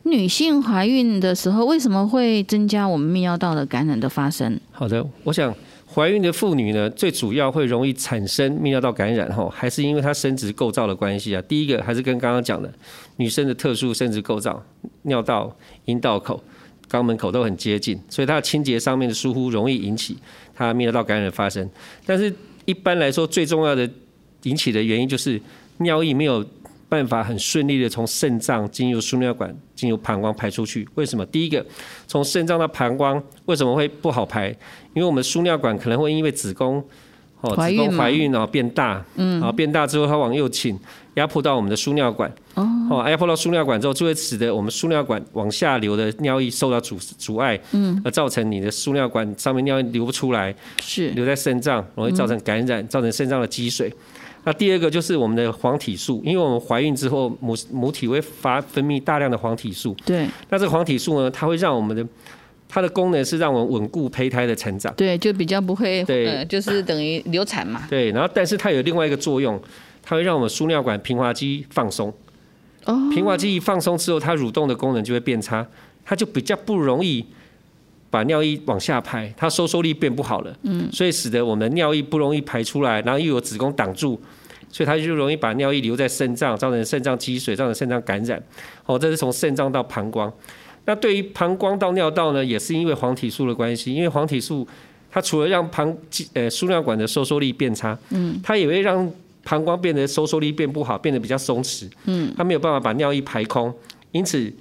[0.03, 4.60] 女性怀孕的时候，为什么会增加我们泌尿道的感染的发生？
[4.71, 5.53] 好的，我想
[5.93, 11.41] 怀孕的妇女呢，最主要会容易产生泌尿道感染，哈，还是因为她生殖构造的关系啊。
[11.47, 12.73] 第一个还是跟刚刚讲的
[13.17, 14.63] 女生的特殊生殖构造，
[15.03, 15.55] 尿道、
[15.86, 16.43] 阴道口、
[16.89, 20.17] 肛门口都很接近，所以它的清洁上面的疏忽容易引起
[20.62, 21.69] 它泌尿道感染发生。
[22.06, 22.34] 但是
[22.65, 23.89] 一般来说，最重要的
[24.43, 25.41] 引起的原因就是
[25.78, 26.45] 尿液没有。
[26.91, 30.86] 办法很顺利的从肾脏进入输尿管，进入膀胱排出去。
[30.95, 31.26] 为什么？
[31.28, 31.65] 第一个，
[32.06, 34.50] 从肾脏到膀胱为什么会不好排？
[34.93, 36.86] 因为我们输尿管可能会因为子宫
[37.41, 40.80] 哦，子宫怀孕哦变大，嗯，然后变大之后它往右倾，
[41.15, 53.91] 压迫到我们的输尿管，哦，压迫到输尿管之后，就会使得我们输尿管往下流的尿液受到阻阻碍，嗯，而造成你的输尿管上面尿液流不出来，是留在肾脏，容易造成感染，造成肾脏的积水。
[54.43, 59.95] 那第二个就是我们的黄体素，因为我们怀孕之后母母体会发分泌大量的黄体素。
[60.04, 60.27] 对。
[60.49, 62.04] 那这个黄体素呢，它会让我们的
[62.73, 64.93] 它的功能是让我们稳固胚胎的成长。
[64.95, 67.86] 对，就比较不会，对，就是等于流产嘛。
[67.89, 69.62] 对，然后但是它有另外一个作用，
[70.01, 72.13] 它会让我们输尿管平滑肌放松。
[72.86, 75.67] 哦，平滑肌一放松之后，它蠕动的功能就会变差，
[76.05, 77.25] 它就比较不容易
[78.10, 80.55] 把尿液往下排，它收缩力变不好了。
[80.63, 84.17] 嗯，所以使得我们的尿液不容易排出来，然后又有子宫挡住，
[84.69, 88.41] 所以它就容易把尿液留在肾脏，造成肾脏积水，造成肾脏感染。
[88.86, 90.31] 哦，这是从肾脏到膀胱。
[90.86, 94.67] 那对于膀胱到尿道呢，也是因为黄体素的关系，因为黄体素
[95.12, 95.96] 它除了让膀
[96.34, 99.10] 呃输尿管的收缩力变差，嗯，它也会让
[99.44, 103.74] 膀胱变得收缩力变不好，变得比较松弛，嗯，它没有办法把尿液排空，
[104.12, 104.52] 因此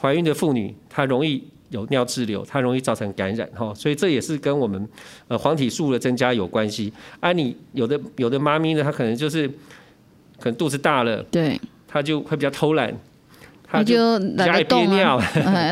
[0.00, 4.88] 怀孕的妇女她容易有尿滞留，它容易造成感染哈，所以这也是跟我们
[5.28, 6.92] 呃黄体素的增加有关系。
[7.20, 9.46] 啊，你有的有的妈咪呢，她可能就是
[10.38, 12.96] 可能肚子大了，对，她就会比较偷懒。
[13.68, 15.18] 他就懒得动啊，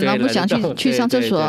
[0.02, 1.40] 然后 不想去去上厕所，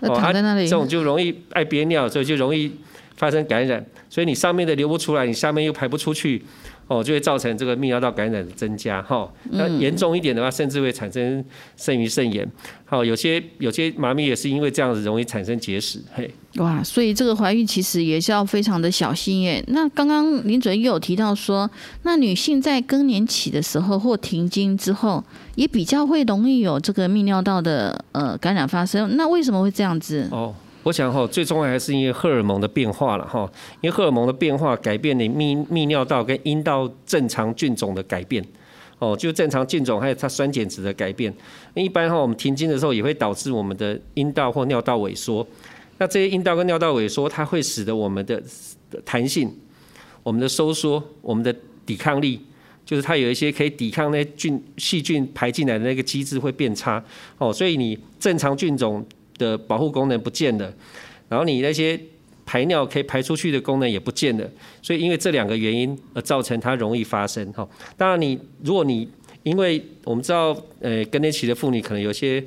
[0.00, 0.62] 躺在那里。
[0.62, 2.70] 这种就容易爱憋尿，所以就容易
[3.16, 3.84] 发生感染。
[4.08, 6.42] 所以你上面的流不出来，你下面又排不出去，
[6.86, 9.30] 哦，就会造成这个泌尿道感染的增加哈。
[9.50, 11.44] 那严重一点的话，甚至会产生
[11.76, 12.48] 肾盂肾炎。
[12.86, 16.00] 好，有些有些妈咪也是因为这样子容易产生结石。
[16.14, 19.64] 嘿，哇，所以这个怀孕其实也是要非常的小心耶。
[19.68, 21.68] 那刚刚林主任又有提到说，
[22.02, 25.22] 那女性在更年期的时候或停经之后，
[25.54, 29.16] 也比较会容易有这个泌尿道的呃感染发生。
[29.16, 30.28] 那为什么会这样子？
[30.30, 30.54] 哦。
[30.84, 33.46] 我想哈，最重要还是因为荷尔蒙的变化了哈，
[33.82, 38.42] 因为荷尔蒙的变化改变你泌泌尿道跟阴道正常菌种的改变，
[38.98, 41.34] 哦，就正常菌种还有它酸碱值的改变。
[41.74, 45.46] 一般哈，我们停经的时候也会导致我们的阴道或尿道萎缩。
[45.98, 48.42] 那这些阴道跟尿道萎缩，它会使得我们的
[49.04, 49.54] 弹性、
[50.22, 52.40] 我们的收缩、我们的抵抗力，
[52.84, 57.04] 就是它有一些可以抵抗那菌细菌排进来的那个机制会变差。
[57.36, 59.06] 哦，所以你正常菌种。
[59.38, 60.74] 的保护功能不见了，
[61.28, 61.96] 然后你那些
[62.44, 64.50] 排尿可以排出去的功能也不见了，
[64.82, 67.64] 所以因为这两个原因而造成它容易发生哈。
[67.96, 69.08] 当然你如果你
[69.44, 70.48] 因为我们知道
[70.80, 72.44] 呃更年期的妇女可能有些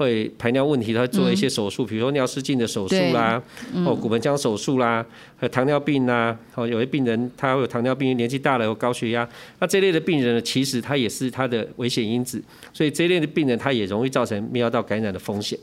[0.00, 3.42] 会排尿问题，她做一些手术，比如说尿失禁的手术啦，
[3.84, 5.04] 哦骨盆腔手术啦，
[5.36, 15.58] 还有糖尿病啦，哦有些病人他有糖尿病，年纪大了有高血压，那这类的病人呢，其实他也是他的危险因子，所以这类的病人他也容易造成泌尿道感染的风险。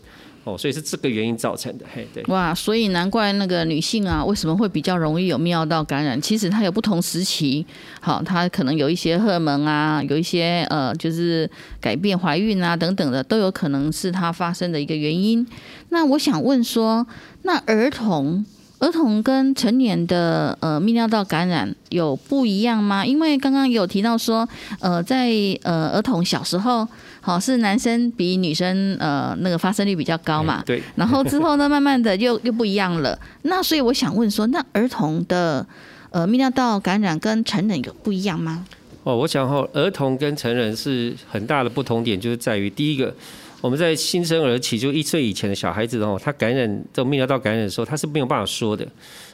[0.48, 2.24] 哦，所以是这个原因造成的，嘿，对。
[2.30, 6.20] 哇，所以难怪那个女性啊，为什么会比较容易有泌尿道感染？
[6.22, 7.66] 其实它有不同时期，
[8.00, 11.50] 好，它可能有一些荷尔蒙啊，有一些呃，就是
[11.82, 15.46] 改变怀孕啊等等的，都有可能是它发生的一个原因。
[15.90, 17.06] 那我想问说，
[17.42, 18.46] 那儿童？
[18.80, 23.04] 儿童跟成年的呃泌尿道感染有不一样吗？
[23.04, 24.48] 因为刚刚有提到说，
[24.80, 25.32] 呃，在
[25.64, 26.88] 呃儿童小时候，
[27.28, 30.64] 好是男生比女生呃那个发生率比较高嘛。
[30.66, 30.82] 对。
[30.96, 33.20] 然后之后呢，慢慢的又又不一样了。
[33.44, 35.66] 那所以我想问说，那儿童的
[36.10, 38.66] 呃泌尿道感染跟成人有不一样吗？
[39.04, 43.14] 哦，我想哈，儿童跟成人是很大的不同点，就是在于第一个。
[43.60, 48.88] 我们在新生儿期就一岁以前的小孩子哦，他感染这种泌尿道感染的时候，他是没有办法说的，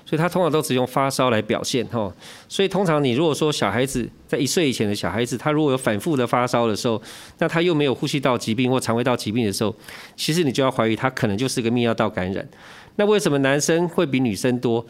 [0.05, 2.13] 所以他通常都只用发烧来表现哈。
[2.47, 7.01] 所以通常你如果说小孩子在一岁以前的小孩子，他如果有反复的发烧的时候，
[7.39, 9.75] 那他又没有呼吸道疾病或肠胃道疾病的时候，
[10.15, 12.47] 其实你就要怀疑他可能就是个泌尿道感染。
[12.95, 14.85] 那为什么男生会比女生多？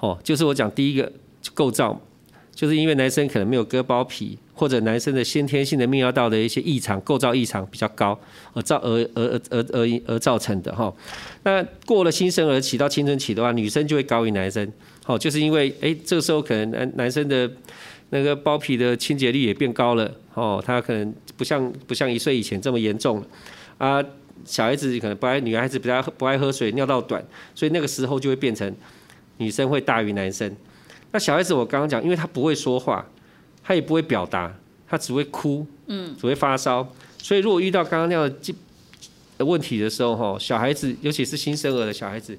[0.00, 1.12] 哦，就是我讲第一个
[1.54, 2.00] 构造。
[2.54, 8.18] 就是因为男生可能没有割包皮，或者男生的先天性的泌尿道的一些异常构造异常比较高，
[8.52, 10.92] 而造而而而而而而造成的哈。
[11.42, 14.72] 那过了新生儿期到青春期的话，女生就会高于男生，
[15.04, 17.50] 好，就是因为哎，这个时候可能男男生的
[18.10, 23.26] 那个包皮的清洁率也变高了，哦，他可能不像不像一岁以前这么严重了
[23.78, 24.04] 啊。
[24.44, 28.70] 小孩子可能不爱，女孩子比较不爱喝水，尿道短，所以那个时候就会变成
[29.38, 30.54] 女生会大于男生。
[31.14, 33.06] 那小孩子，我刚刚讲，因为他不会说话，
[33.62, 34.52] 他也不会表达，
[34.88, 36.84] 他只会哭，嗯，只会发烧。
[37.18, 38.28] 所以如果遇到刚刚那样
[39.38, 42.36] 的问题的时候，哈，小孩子，尤其是新生儿的小孩子，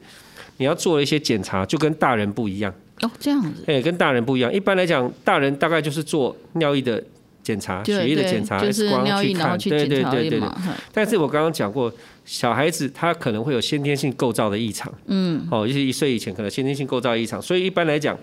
[0.57, 2.73] 你要做一些检查，就跟大人不一样。
[2.99, 3.63] 哦，这样子。
[3.65, 4.53] 哎，跟大人不一样。
[4.53, 7.01] 一般来讲，大人大概就是做尿液的
[7.41, 10.49] 检查、血液的检查、X 光去看，对对对对对。
[10.91, 11.89] 但是我刚刚讲过，
[12.25, 18.17] 小孩子他可能会有先天性构造的异常，嗯，哦，就是一岁以前可能先天性构造异常，所以一般来讲。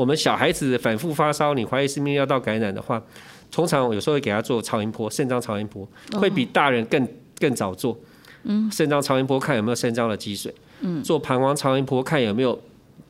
[0.00, 3.02] 我们小孩子反复发烧，你怀疑是泌尿道感染的话，
[3.50, 7.06] 通常有时候会给他做超音波，肾脏超音波会比大人更
[7.38, 7.94] 更早做。
[8.44, 10.54] 嗯，肾脏超音波看有没有肾脏的积水。
[10.80, 12.58] 嗯，做膀胱超音波看有没有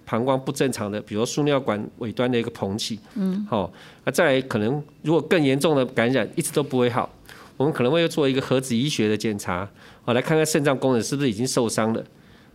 [0.04, 2.98] 膀胱不正常的，比如输尿管尾端的一个膨起。
[3.14, 3.72] 嗯，好，
[4.04, 7.08] 那再来可能如果更严重的感染一直都不会好，
[7.56, 9.70] 我们可能会做一个核子医学的检查，
[10.02, 12.04] 好来看看肾脏功能是不是已经受伤了。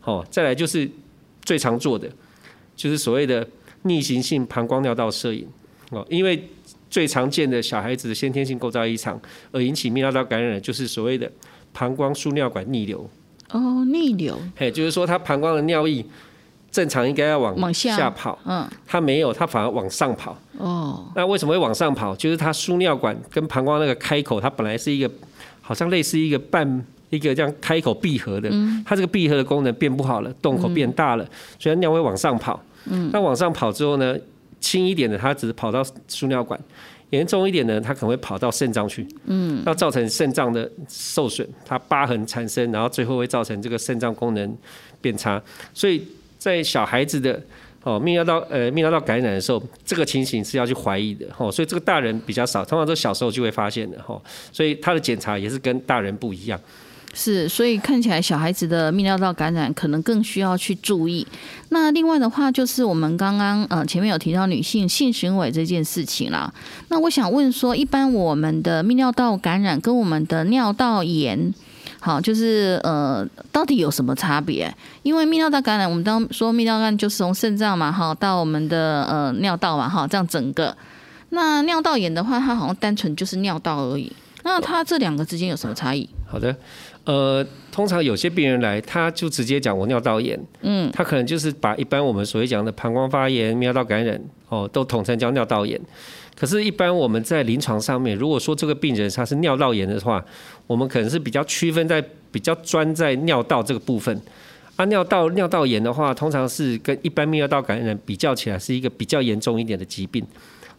[0.02, 0.92] 好，再来就是
[1.46, 2.10] 最常做的，
[2.76, 3.48] 就是所谓的。
[3.86, 5.48] 逆行性膀胱尿道摄影，
[5.90, 6.48] 哦，因为
[6.90, 9.20] 最常见的小孩子的先天性构造异常
[9.52, 11.32] 而引起泌尿道感染的，就是所谓的
[11.74, 13.10] 膀胱输尿管逆流。
[13.52, 16.04] 哦，逆流，嘿，就是说他膀胱的尿液
[16.72, 20.36] 正常应该要往往下跑，嗯，他没有，他反而往上跑。
[20.58, 22.16] 哦，那为什么会往上跑？
[22.16, 25.10] 就是它输尿管跟膀胱那个开口，它本来是一个
[25.62, 28.50] 好像类似一个半一个这样开口闭合的，
[28.84, 31.26] 它这个闭合的功能变不好了，洞口变大了，
[31.60, 32.62] 所以它尿会往上跑。
[32.90, 34.18] 嗯，那往上跑之后呢，
[34.60, 36.60] 轻一点的它只是跑到输尿管，
[37.10, 39.08] 严重一点的它可能会跑到肾脏去。
[39.26, 44.58] 嗯，那造成肾脏的受损，它疤痕产生，然后最后会造成这个肾脏功能
[45.02, 45.42] 变差。
[45.74, 46.06] 所以
[46.38, 47.42] 在小孩子的
[47.84, 54.20] 哦，泌尿道呃泌尿道感染的时候，这个情形是要去怀疑的哦，所以这个大人比较少，通常都小时候就会发现的哈，
[54.52, 56.60] 所以他的检查也是跟大人不一样。
[57.18, 61.26] 是，所以看起来小孩子的泌尿道感染可能更需要去注意。
[61.70, 66.54] 那另外的话，就是我们刚刚呃前面有提到女性性行为这件事情啦。
[66.90, 71.54] 那我想问说，一般我们的泌尿道感染跟我们的尿道炎，
[72.02, 74.76] 好，就是呃到底有什么差别？
[75.02, 80.76] 因为泌尿道感染，我们当说泌尿道就是从肾脏嘛，哈，到我们的呃尿道嘛，哈，这样整个。
[81.30, 84.12] 那尿道炎的话，它好像单纯就是尿道而已。
[84.44, 86.08] 那它这两个之间有什么差异？
[86.28, 86.56] 好的，
[87.06, 95.80] 呃，通常有些病人来，他就直接讲我尿道炎，嗯，他可能就是把一般我们所谓讲的膀胱发炎、尿道感染，哦，都统称叫尿道炎。
[96.36, 100.26] 可是，一般我们在临床上面，如果说这个病人他是尿道炎的话，
[100.68, 104.20] 我们可能是比较区分在比较专在尿道这个部分。
[104.76, 110.26] 啊，尿道尿道炎的话，通常是跟一般泌尿道感染比较起来，是一个比较严重一点的疾病。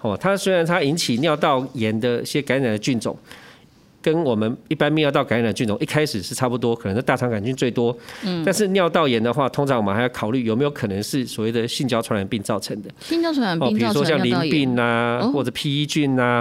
[0.01, 3.17] 哦，它虽然它引起尿道炎的一些感染的菌种。
[4.07, 7.97] 跟我们一般泌尿道感染的菌种一开始是差不多，可能是大肠杆菌最多。
[8.23, 12.91] 嗯，但是尿道炎的话，通常我们还要考虑有没有可能是所谓的性交传染病造成的。
[13.01, 16.41] 性交传染病，比如说像淋病啊，或者 P E 菌啊，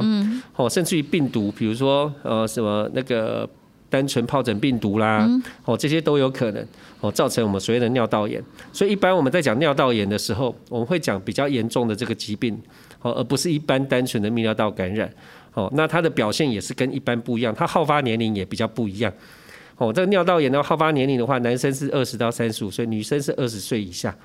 [0.56, 3.50] 哦，甚至于病毒，比如说呃什么那个
[3.90, 5.28] 单纯疱疹病毒啦，
[5.64, 6.64] 哦这些都有可能
[7.02, 8.40] 哦造成我们所谓的尿道炎。
[8.72, 12.56] 所以一般我们在讲尿道炎的时候，我们会讲比较严重的这个疾病，
[13.02, 15.12] 哦，而不是一般单纯的泌尿道感染。
[15.56, 19.12] 哦，那它的表现也是跟一般不一样，它好发年龄也比较不一样。
[19.78, 24.16] 哦，这个尿道炎的好发年龄的话，男生是二十到三十五岁，女生是二十岁以下。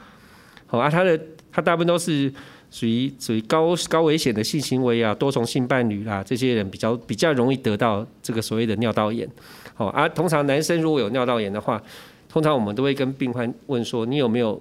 [0.66, 1.18] 好啊，它的
[1.50, 2.32] 它大部分都是
[2.70, 9.28] 属于属于高高危险的性行为啊，多重性伴侣啦，这些人比较比较容易得到这个所谓的尿道炎。
[9.74, 11.82] 好啊，通常男生如果有尿道炎的话，
[12.28, 14.60] 通常我们都会跟病患问说，你有没有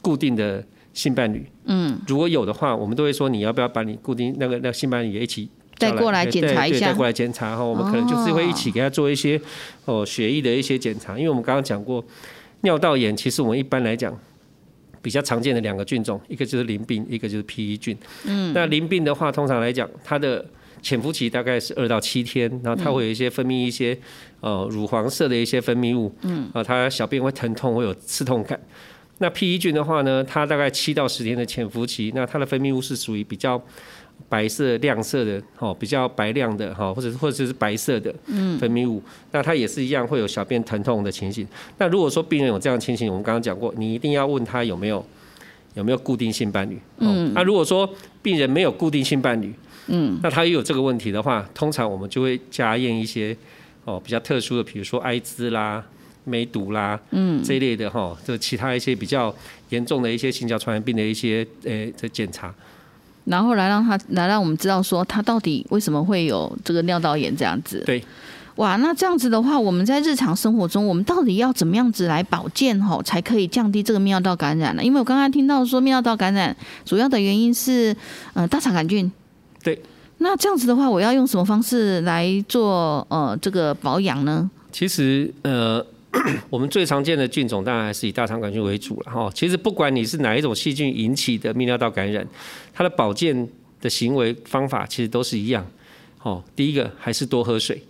[0.00, 0.64] 固定的
[0.94, 1.46] 性伴侣？
[1.64, 5.48] 嗯，如果有的话，我们都会说你要不要把你固定那个那性伴侣也一起。
[5.78, 9.40] 带过来检查一下，再过来检查哈，我们可能就是会一起给他做一些
[9.84, 12.04] 哦血液的一些检查，因为我们刚刚讲过
[12.60, 14.16] 尿道炎，其实我们一般来讲
[15.02, 17.96] 比较常见的两个菌种，一个就是淋病，一个就是 P E 菌。
[18.24, 20.44] 嗯，那淋病的话，通常来讲，它的
[20.80, 23.98] 潜伏期大概是二到七天，然后它会有一些分泌一些
[24.40, 28.58] 呃乳黄色的一些分泌物，嗯，啊，它小便会疼痛，会有刺痛感。
[29.18, 33.62] 那 P E 菌的话呢，它大概七到十天的潜伏期，那它的分泌物是属于比较。
[34.28, 38.12] 白色亮色的，哈，比较白亮的，哈，或者或者是白色的
[38.58, 39.00] 分泌物，
[39.30, 41.46] 那它也是一样会有小便疼痛的情形。
[41.78, 45.04] 那如果说病人有这样情形，我们刚刚讲过，你一定要问他有没有
[45.74, 46.78] 有没有固定性伴侣。
[46.98, 47.88] 嗯，那如果说
[48.22, 49.52] 病人没有固定性伴侣，
[49.86, 53.36] 嗯，那他也有这个问题的话，通常我们就会加验一些
[53.84, 55.84] 哦比较特殊的，比如说艾滋啦、
[56.24, 59.32] 梅毒啦，嗯，这一类的哈，就其他一些比较
[59.68, 62.52] 严重的一些性交传染病的一些呃的检查。
[63.24, 67.82] 然后来让他来让我们知道说他到底为什么会有这个尿道炎这样子。
[67.86, 68.04] 对，
[68.56, 74.84] 哇，那这样子的话，我们在日常生活中，我们到底要怎么样子来保健吼，才可以降低这个泌尿道感染呢？
[74.84, 77.96] 因为我刚刚听到说泌尿道感染主要的原因是
[78.34, 79.10] 呃大肠杆菌。
[79.62, 79.80] 对。
[80.18, 84.50] 那这样子的话，我要用什么方式来做呃这个保养呢？
[84.70, 85.84] 其实呃。
[86.50, 89.30] 我们最常见的菌种当然还是以大肠杆菌为主了哈。
[89.34, 92.26] 其实不管你是哪一种细菌引起的泌尿道感染，
[92.72, 93.48] 它的保健
[93.80, 95.66] 的行为方法其实都是一样。
[96.22, 97.82] 哦，第一个还是多喝水。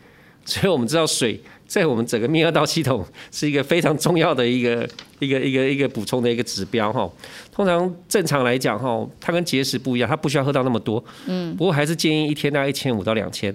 [0.46, 3.02] 所以我们知道水在我们整个泌尿道系统
[3.32, 4.86] 是一个非常重要的一个
[5.18, 7.10] 一个一个一个补充的一个指标哈。
[7.50, 11.02] 通常正常来讲哈，它跟结石不一样，它不需要喝到那么多。
[11.26, 11.56] 嗯。
[11.56, 13.54] 不过还是建议一天大概一千五到两千。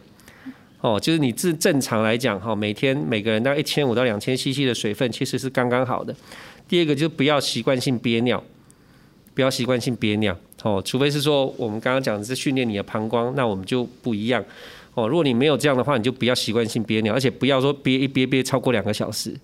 [0.82, 6.15] 哦，就是你正正常来讲哈，每天每个人大概一千五到两千 CC 的水分，其实是刚刚好的。
[6.67, 8.41] 第二个就是不要习惯性憋尿，
[9.34, 14.43] 不要习惯性憋尿哦，除非是说我们刚刚讲的是训练你的膀胱，那我们就不一样
[14.93, 15.07] 哦。
[15.07, 19.36] 如果你没有这样的话，你就不要习惯性憋尿，而且不要说憋一憋憋超过两个小时。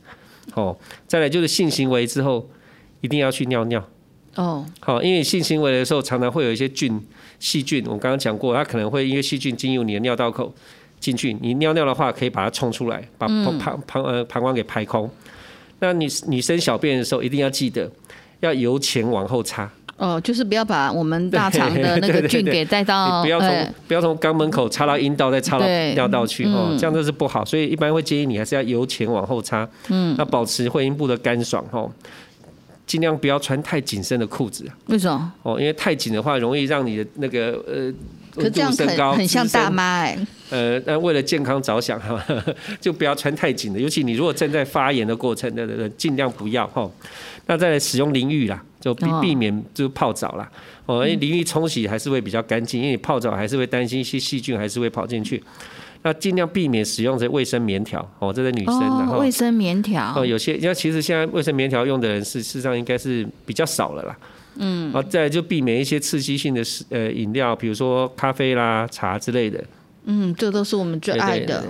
[0.53, 0.77] 哦，
[1.07, 2.49] 再来就是性行为之后
[3.01, 3.85] 一定要去尿尿。
[4.35, 7.01] 哦，好，因为性行为的时候常常会有一些菌、
[7.39, 10.53] 细菌，我刚刚讲过，它可能会因为细菌进入你的尿道口
[11.05, 15.07] 进去，你尿尿的话可以把它冲出来，把膀膀膀呃膀胱给排空。
[15.79, 17.87] 那你女生小便的时候一定要记得
[18.39, 27.45] 要由前往后擦，哦，就是不要把我们大肠的那个 菌给带到，你不要从、哎不要从肛门口插到阴道，再插到尿道去哦嗯，这样都是不好。
[27.45, 31.91] 所以一般会建议你还是要由前往后擦，嗯，那保持会阴部的干爽哦。
[32.87, 35.33] 尽量不要穿太紧身的裤子为什么？
[35.41, 37.93] 哦，因为太紧的话，容易让你的那个呃温
[38.35, 40.17] 可这样很很像大妈哎、
[40.49, 42.23] 呃，那为了健康着想 哈，
[42.79, 46.89] 就不要穿太紧的，尤其你如果正在发炎的过程的人，尽量不要哈。
[47.47, 50.49] 那再来使用淋浴啦，就避哦避免就泡澡啦。
[50.85, 55.41] 哦，因为淋浴冲洗还是会比较干净，因为你泡澡还是会担心一些细菌还是会跑进去。
[56.03, 64.15] 那尽量避免使用这卫生棉条哦，这是女生然哦，后卫生棉条哦，有些，那其实现在卫生棉条用的人是事实上应该是比较少了啦。
[64.57, 69.63] 嗯，啊再来就避免一些刺激性的食呃饮料，比如说咖啡啦、茶之类的。
[70.07, 71.63] 嗯，这都是我们最对爱的。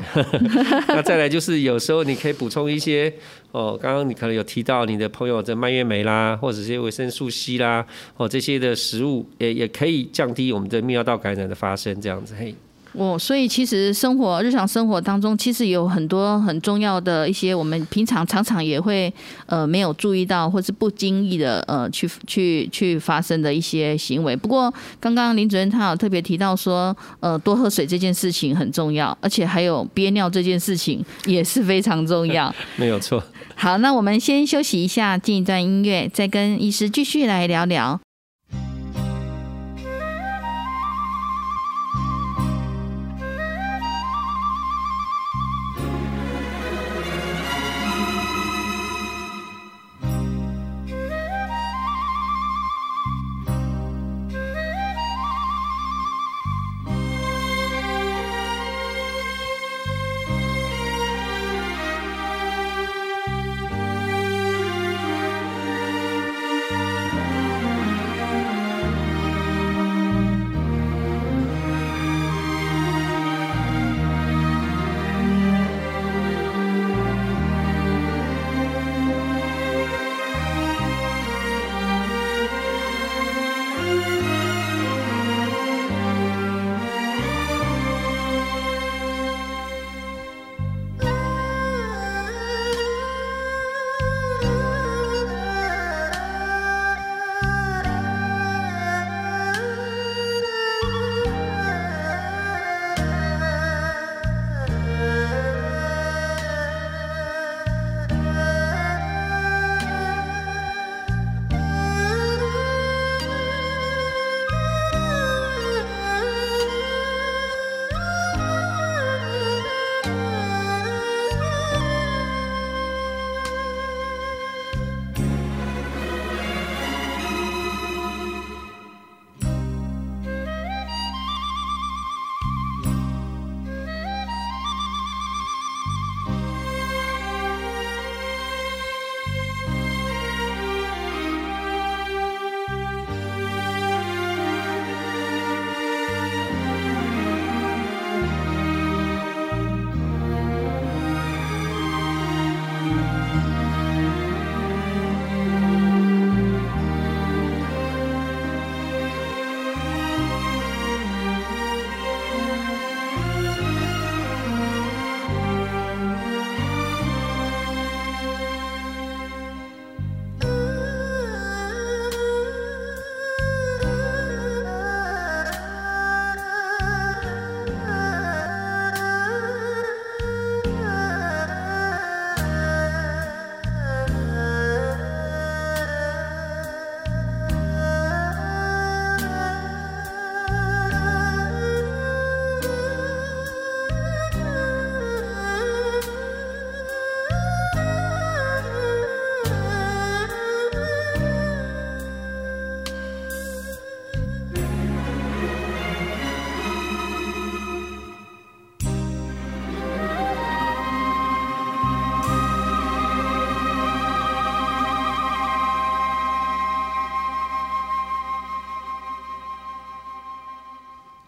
[0.89, 3.11] 那再来就是有时候你可以补充一些
[3.51, 7.85] 哦，刚刚你可能有提到你的朋友的蔓越莓啦，或者是维生素 C 啦，
[8.17, 12.53] 哦这些的食物也也可以降低我们的泌尿道感染的发生，这样子嘿。
[12.97, 19.13] 哦，所以其实生活日常生活当中，其实有很多很重要的一些我们平常常常也会
[19.47, 24.35] 呃没有注意到，或是不经意的呃去去去发生的一些行为。
[24.35, 32.53] 不过刚刚林主任他有特别提到说，呃多喝水这件事情很重要，而且还有憋尿这件事情也是非常重要。
[32.77, 33.21] 没有错。
[33.55, 37.99] 好，那我们先休息一下，进一段音乐，再跟医师继续来聊聊。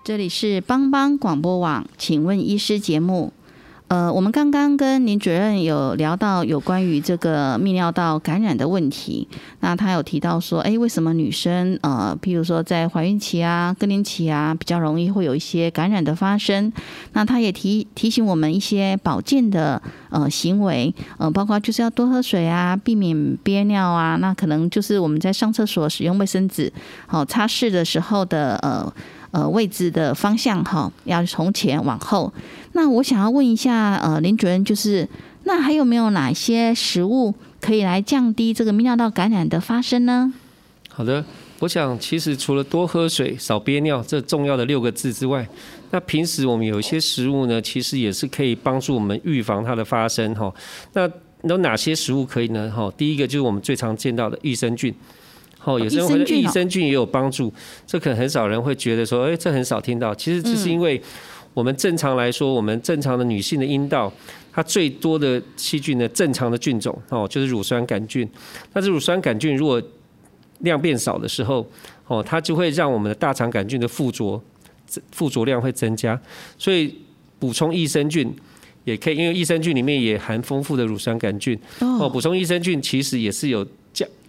[0.08, 3.34] 这里是帮帮广播网，请问医师节目。
[3.90, 9.28] 呃，我们刚刚跟林主任有聊到有关于这个泌尿道感染的问题，
[9.60, 16.72] 那他有提到说，哎，为什么女生呃，譬如说在怀孕期啊、更年期啊，比较容易会有一些感染的发生？
[17.12, 26.72] 那他也提提醒我们一些保健的呃行为，呃，包括就是要多喝水啊，避免憋尿啊，那可能就是我们在上厕所使用卫生纸，
[27.08, 28.94] 好擦拭的时候的呃。
[29.38, 32.34] 呃，位置的方向哈，要从前往后。
[32.72, 35.08] 那我想要问一下，呃，林主任，就是
[35.44, 37.32] 那还有没有哪些食物
[37.62, 40.34] 可以来降低这个泌尿道感染的发生呢？
[40.90, 41.24] 好的，
[41.60, 45.48] 我想其实除了多喝水、少憋尿这重要的六个字之外，
[45.92, 50.52] 那平时我们有一些食物呢，其实也是可以帮助我们预防它的发生哈。
[50.94, 51.08] 那
[51.44, 52.72] 有哪些食物可以呢？
[52.76, 54.92] 哈，第一个就是我们最常见到的益生菌。
[55.68, 57.54] 哦，有时候益生菌也有帮助，
[57.86, 60.16] 这可能很少人会觉得说，哎，这很少听到。
[60.16, 61.00] 其实这是因为
[61.54, 64.10] 我们正常来说，我们正常的女性的阴道，
[64.54, 68.26] 它最多的细菌呢，正常的菌种哦，就是乳酸杆菌。
[68.72, 69.82] 那这乳酸杆菌如果
[70.60, 71.70] 量变少的时候，
[72.08, 74.42] 哦，它就会让我们的大肠杆菌的附着
[75.12, 76.18] 附着量会增加。
[76.58, 76.96] 所以
[77.40, 78.34] 补充益生菌
[78.86, 81.60] 也可以，因为益生菌里面也含丰富的乳酸杆菌。
[81.82, 83.68] 哦，补充益生菌其实也是有。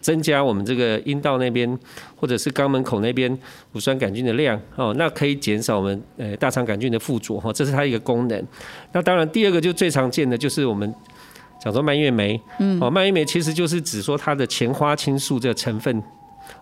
[0.01, 1.79] 增加我们这个阴道那边
[2.17, 3.31] 或者是肛门口那边
[3.73, 8.47] 乳酸杆菌的量哦，那可以减少我们呃大肠杆菌的附着哈，这是它一个功能。
[8.93, 10.93] 那当然第二个就最常见的就是我们
[11.61, 16.03] 讲说蔓越莓，嗯，哦蔓越莓其实就是指说它的前花青素这个成分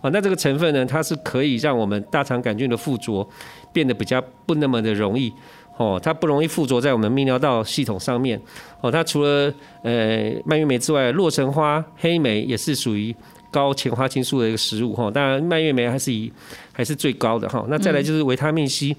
[0.01, 3.27] 哦，那这个成分呢，它是可以让我们大肠杆菌的附着
[3.73, 5.33] 变得比较不那么的容易。
[5.77, 8.41] 哦，它不容易附着在我们泌尿道系统上面。
[8.81, 9.53] 哦，它除了
[9.83, 13.15] 呃蔓越莓之外，洛神花、黑莓也是属于
[13.51, 14.95] 高前花青素的一个食物。
[14.95, 16.33] 哈，当然蔓越莓还是以
[16.73, 17.65] 还是最高的哈。
[17.69, 18.97] 那再来就是维他命 C。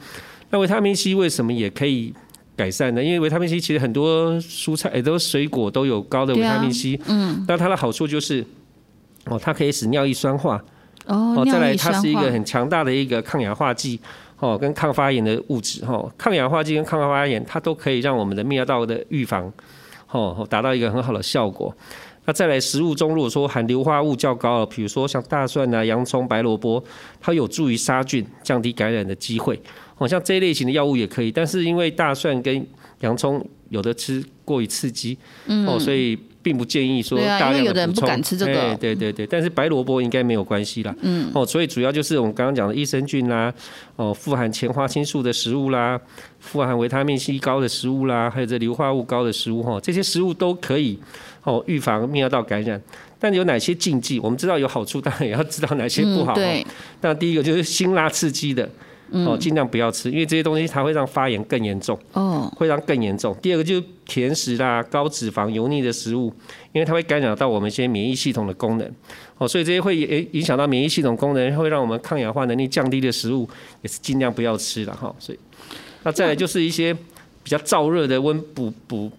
[0.49, 2.13] 那维他命 C 为什么也可以
[2.55, 3.03] 改善呢？
[3.03, 6.99] 因为维他命 C 其实很多蔬菜、很多水果都有高的维他命 C。
[7.07, 7.43] 嗯。
[7.47, 8.45] 那它的好处就是，
[9.25, 10.63] 哦，它可以使尿液酸化。
[11.07, 13.99] 哦，再来，它是一个很强大的一个抗氧化剂。
[14.39, 19.51] 哦，跟抗发炎的物质，哈，抗氧化剂跟抗发炎，它都可以让我们的泌尿道的预防，
[20.11, 21.75] 哦，达到一个很好的效果。
[22.25, 26.83] 那再来，食物中如果说含硫化物较高，比如说像大蒜啊、洋葱、白萝卜，
[27.19, 29.59] 它有助于杀菌，降低感染的机会。
[29.97, 32.67] 哦，像这一类型的药物也可以，但是因为大蒜跟
[32.99, 35.17] 洋葱有的吃过于刺激，
[35.65, 36.17] 哦，所以。
[36.47, 40.95] 并不建议说大量的补充，对对对对，但是白萝卜应该没有关系啦。
[41.01, 43.53] 嗯，哦，所以主要就是我们刚刚讲的益生菌啦，
[43.97, 45.99] 哦，富含前花青素的食物啦，
[46.39, 50.97] 富含维他命 C 高的食物啦，还有这硫化物高的食物哈，这些食物都可以
[51.43, 52.81] 哦预防泌尿道感染。
[53.19, 54.21] 但有哪些禁忌？
[54.21, 56.33] 我们知道有好处，当然也要知道哪些不好。
[56.33, 56.65] 对，
[57.01, 58.69] 那第一个就是辛辣刺激的。
[59.11, 61.97] 哦，尽量不要吃，因为这些东西它会让发炎更严重。
[62.13, 63.35] 哦，会让更严重。
[63.41, 66.33] 第二个就是甜食啦、高脂肪、油腻的食物，
[66.73, 68.91] 因为它会干扰到我们一些免疫系统的功能。
[69.37, 73.47] 哦，所以这些会影影响到免疫系统功能，会让我们抗氧化能力降低的食物，
[73.81, 75.13] 也是尽量不要吃了哈。
[75.19, 75.39] 所以，
[76.03, 79.11] 那再来就是一些比较燥热的温补补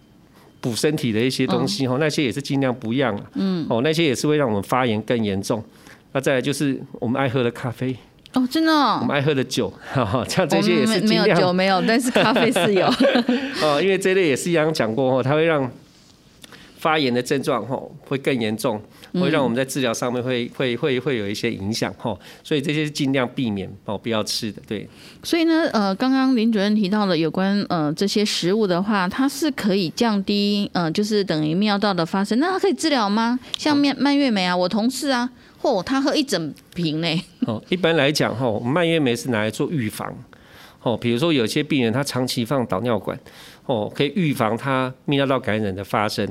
[0.60, 3.30] 补身体的一些东西哈，那些也是尽量不要了。
[3.34, 3.66] 嗯。
[3.70, 5.64] 哦，那些也是会让我们发炎更严重。
[6.12, 7.96] 那再来就是我们爱喝的咖啡。
[8.34, 9.72] 哦，真的，哦我们爱喝的酒，
[10.28, 12.86] 像这些也是没有酒没有， 但是咖啡是有。
[13.62, 15.68] 哦，因为这类也是一样讲过哦，它会让
[16.78, 18.80] 发炎的症状吼会更严重，
[19.14, 24.62] 会让我们在治疗上面会会会会有一些影响吼，所以这些尽量避免哦，不要吃的。
[24.68, 24.88] 对。
[25.24, 33.40] 所以呢，呃，刚刚林主任提到了有关呃这些食物的话，它是可以降低呃，就是等于泌尿道的发生，那它可以治疗吗？
[33.56, 35.28] 像蔓蔓越莓啊，我同事啊。
[35.60, 37.08] 嚯，他喝一整瓶呢。
[37.46, 40.12] 哦，一般来讲，哈，蔓越莓是拿来做预防。
[40.82, 43.18] 哦，比如说有些病人他长期放导尿管，
[43.66, 46.26] 哦，可以预防他泌尿道感染的发生。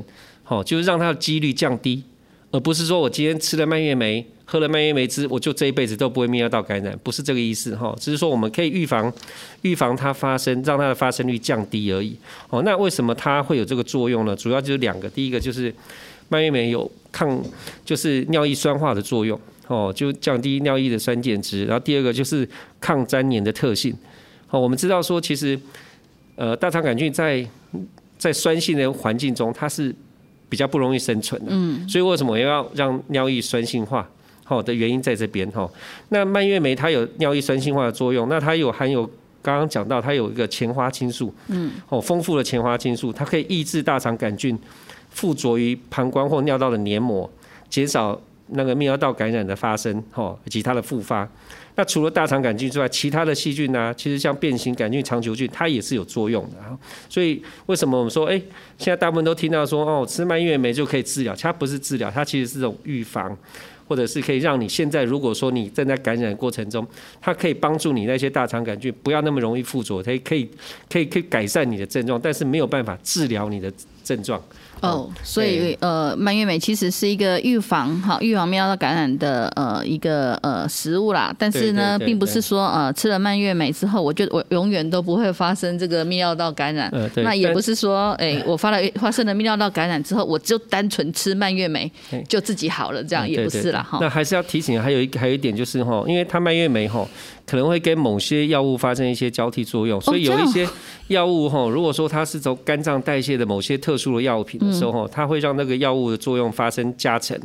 [0.46, 2.02] 哦，就是让他的几率降低，
[2.50, 7.94] 而不是说我今天吃了蔓越莓，喝了蔓越莓汁，我就这一辈子都不会泌尿道感染，不是这个意思哈。
[8.00, 9.12] 只是说我们可以预防，
[9.60, 12.16] 预防它发生，让它的发生率降低而已。
[12.48, 14.34] 哦，那为什么它会有这个作用呢？
[14.34, 15.72] 主要就是两个，第一个就是。
[16.28, 17.42] 蔓越莓有抗，
[17.84, 21.64] 就是尿液酸化的作用，哦，就降低尿液的酸碱值。
[21.64, 22.48] 然后第二个就是
[22.80, 23.94] 抗粘黏的特性。
[24.50, 25.58] 哦，我们知道说，其实，
[26.36, 27.46] 呃，大肠杆菌在
[28.16, 29.94] 在酸性的环境中，它是
[30.48, 31.48] 比较不容易生存的。
[31.50, 31.88] 嗯。
[31.88, 34.08] 所以为什么要让尿液酸性化？
[34.44, 35.70] 好，的原因在这边哈。
[36.08, 39.04] 那蔓越莓它有尿液酸性化的作用，那它有含有
[39.42, 44.58] 刚刚讲到它有一个前花青素，嗯，哦，丰富的前花青素，它可以抑制大肠杆菌。
[45.18, 47.28] 附着于膀胱或尿道的黏膜，
[47.68, 48.16] 减少
[48.50, 51.28] 那个泌尿道感染的发生，哈，以及它的复发。
[51.74, 56.56] 那除了大肠杆菌之外，其他的细菌呢，其实像变形杆菌、肠球菌，它也是有作用的。
[57.08, 58.40] 所以为什么我们说，哎，
[58.78, 61.34] 现在大部分都听到说，哦，吃蔓越莓就可以治疗？
[61.34, 63.36] 它不是治疗，它其实是种预防。
[63.88, 66.86] 或者是可以让你现在，如果说你正在感染过程中，
[67.22, 70.46] 它可以帮助你那些大肠杆菌不要那么容易附着，它可以
[70.90, 73.72] 可以可以改善你的症状，但是没有办法治疗你的
[74.04, 74.38] 症状。
[74.80, 86.92] 哦，所以呃，蔓越莓其实是一个预防哈预防泌尿道感染的呃一个呃食物啦，但是呢，并不是说呃吃了蔓越莓之后，我就我永远都不会发生这个泌尿道感染。
[87.16, 91.90] 那也不是说，哎， 我发了发生了泌尿道感染之后，我就单纯吃蔓越莓
[92.28, 93.98] 就自己好了，这样也不是啦哈。
[94.00, 97.06] 那还是要提醒，还有一还有一点就是哈，因为它蔓越莓哈。
[97.50, 100.68] 可能会跟某些药物发生一些交替作用，所以有一些
[101.06, 107.38] 药物哈，如果说它是从肝脏代谢的某些特殊的药品的时候，它会让那个药物的作用发生加成。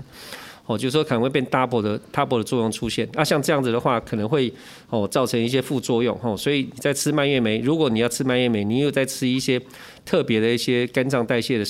[0.66, 4.50] 哦，就是说可能会变 double 的 double 的作用出现，那像这样子的话，可能会
[4.90, 9.62] 哦造成一些副作用哦，所以你在吃蔓越莓，如果你要吃蔓越莓，你又在吃一些
[10.06, 11.66] 特别的一些肝脏代谢的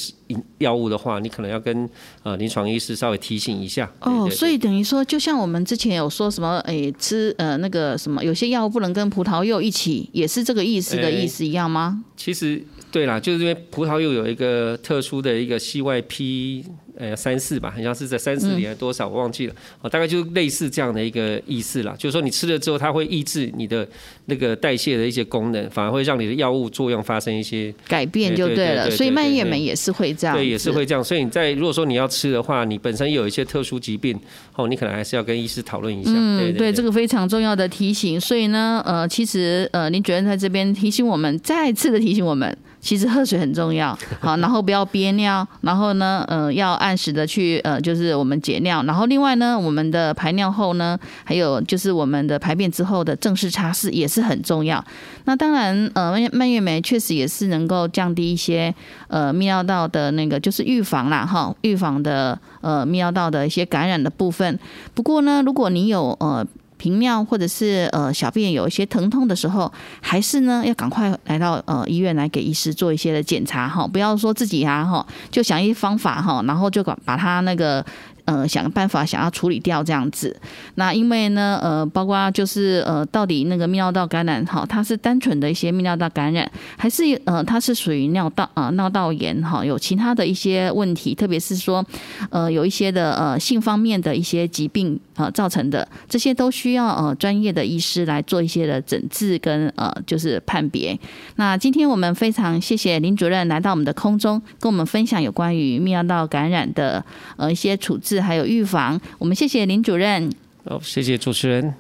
[0.60, 1.89] 药物的话，你可能要跟
[2.22, 3.91] 呃临床医师稍微提醒一下。
[4.01, 12.04] 哦，所以等于说，就像我们之前有说什么，诶，吃呃那个什么，有些药物不能跟葡萄柚一起，也是这个意思的意思一样吗？
[12.16, 12.64] 其实
[12.94, 16.64] 对啦，就是因为葡萄柚有一个特殊的一个 CYP。
[16.98, 19.54] 呃，三四吧，好像是在三四年多少，我忘记了。
[19.82, 23.88] 哦，大概就类似这样的一个意思啦，就是说你吃了之后，它会抑制你的
[24.26, 28.91] 那个代谢的一些功能，反而会让你的药物作用发生一些改变，就对了。
[28.91, 31.04] 所以蔓越莓也是会这样，对，也是会这样。
[31.04, 34.20] 所以你在如果说你要吃的话，你本身有一些特殊疾病，
[34.56, 36.12] 哦，你可能还是要跟医师讨论一下。
[36.14, 38.22] 嗯，对，这个非常重要的提醒。
[38.22, 42.56] 所以呢，呃，其实呃，林主任在这边提醒我们，再次的提醒我们。
[42.80, 54.84] 其实喝水很重要，好，然后不要憋尿，然后呢，呃，要按时的去，呃，就是我们解尿，然后另外呢，我们的排尿后呢，还有就是我们的排便之后的正式擦拭也是很重要。
[55.26, 58.74] 那当然，呃，蔓蔓越莓确实也是能够降低一些，
[59.08, 64.60] 呃，泌尿道的那个就是预防啦，哈，预防的呃泌尿道的一些感染的部分。
[64.94, 66.46] 不过呢，如果你有呃。
[66.84, 69.71] 频尿或者是呃小便有一些疼痛的时候，
[70.01, 77.86] 还是呢要赶快来到呃医院来给医师做一些的检查哈，不要说自己啊哈就想一些方法哈，然后就把把它那个。
[78.25, 80.34] 呃，想办法想要处理掉这样子，
[80.75, 91.86] 那因为呢，呃，包括就是呃，到底那个泌尿道感染哈，它是单纯的一些泌尿道感染，还是呃，它是属于尿道啊尿道炎哈，有其他的一些问题，特别是说
[92.29, 100.97] 呃，有一些的呃性方面的一些疾病啊造成的，这些都需要呃专业的医师来做一些的诊治跟呃就是判别。
[101.36, 107.03] 那今天我们非常谢谢林主任来到我们的空中，跟我们分享有关于泌尿道感染的
[107.38, 108.20] 呃一些处置。
[108.20, 110.32] 还有预防，我们谢谢林主任。
[110.66, 111.74] 好，谢谢主持人。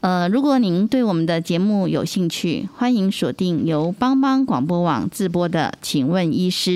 [0.00, 6.70] 呃，如果您对我们的节目有兴趣，欢迎锁定由帮帮广播网自播的《请问医师》。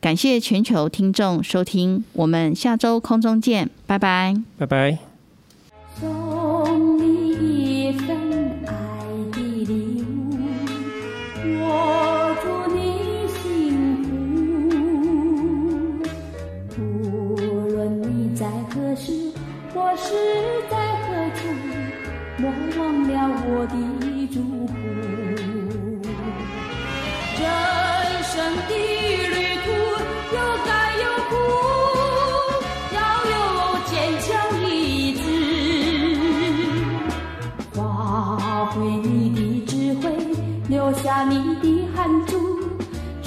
[0.00, 5.09] 感谢全球听众收听，我们下周空中见，拜拜，拜拜。
[6.00, 6.99] 中。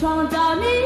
[0.04, 0.83] 创造你。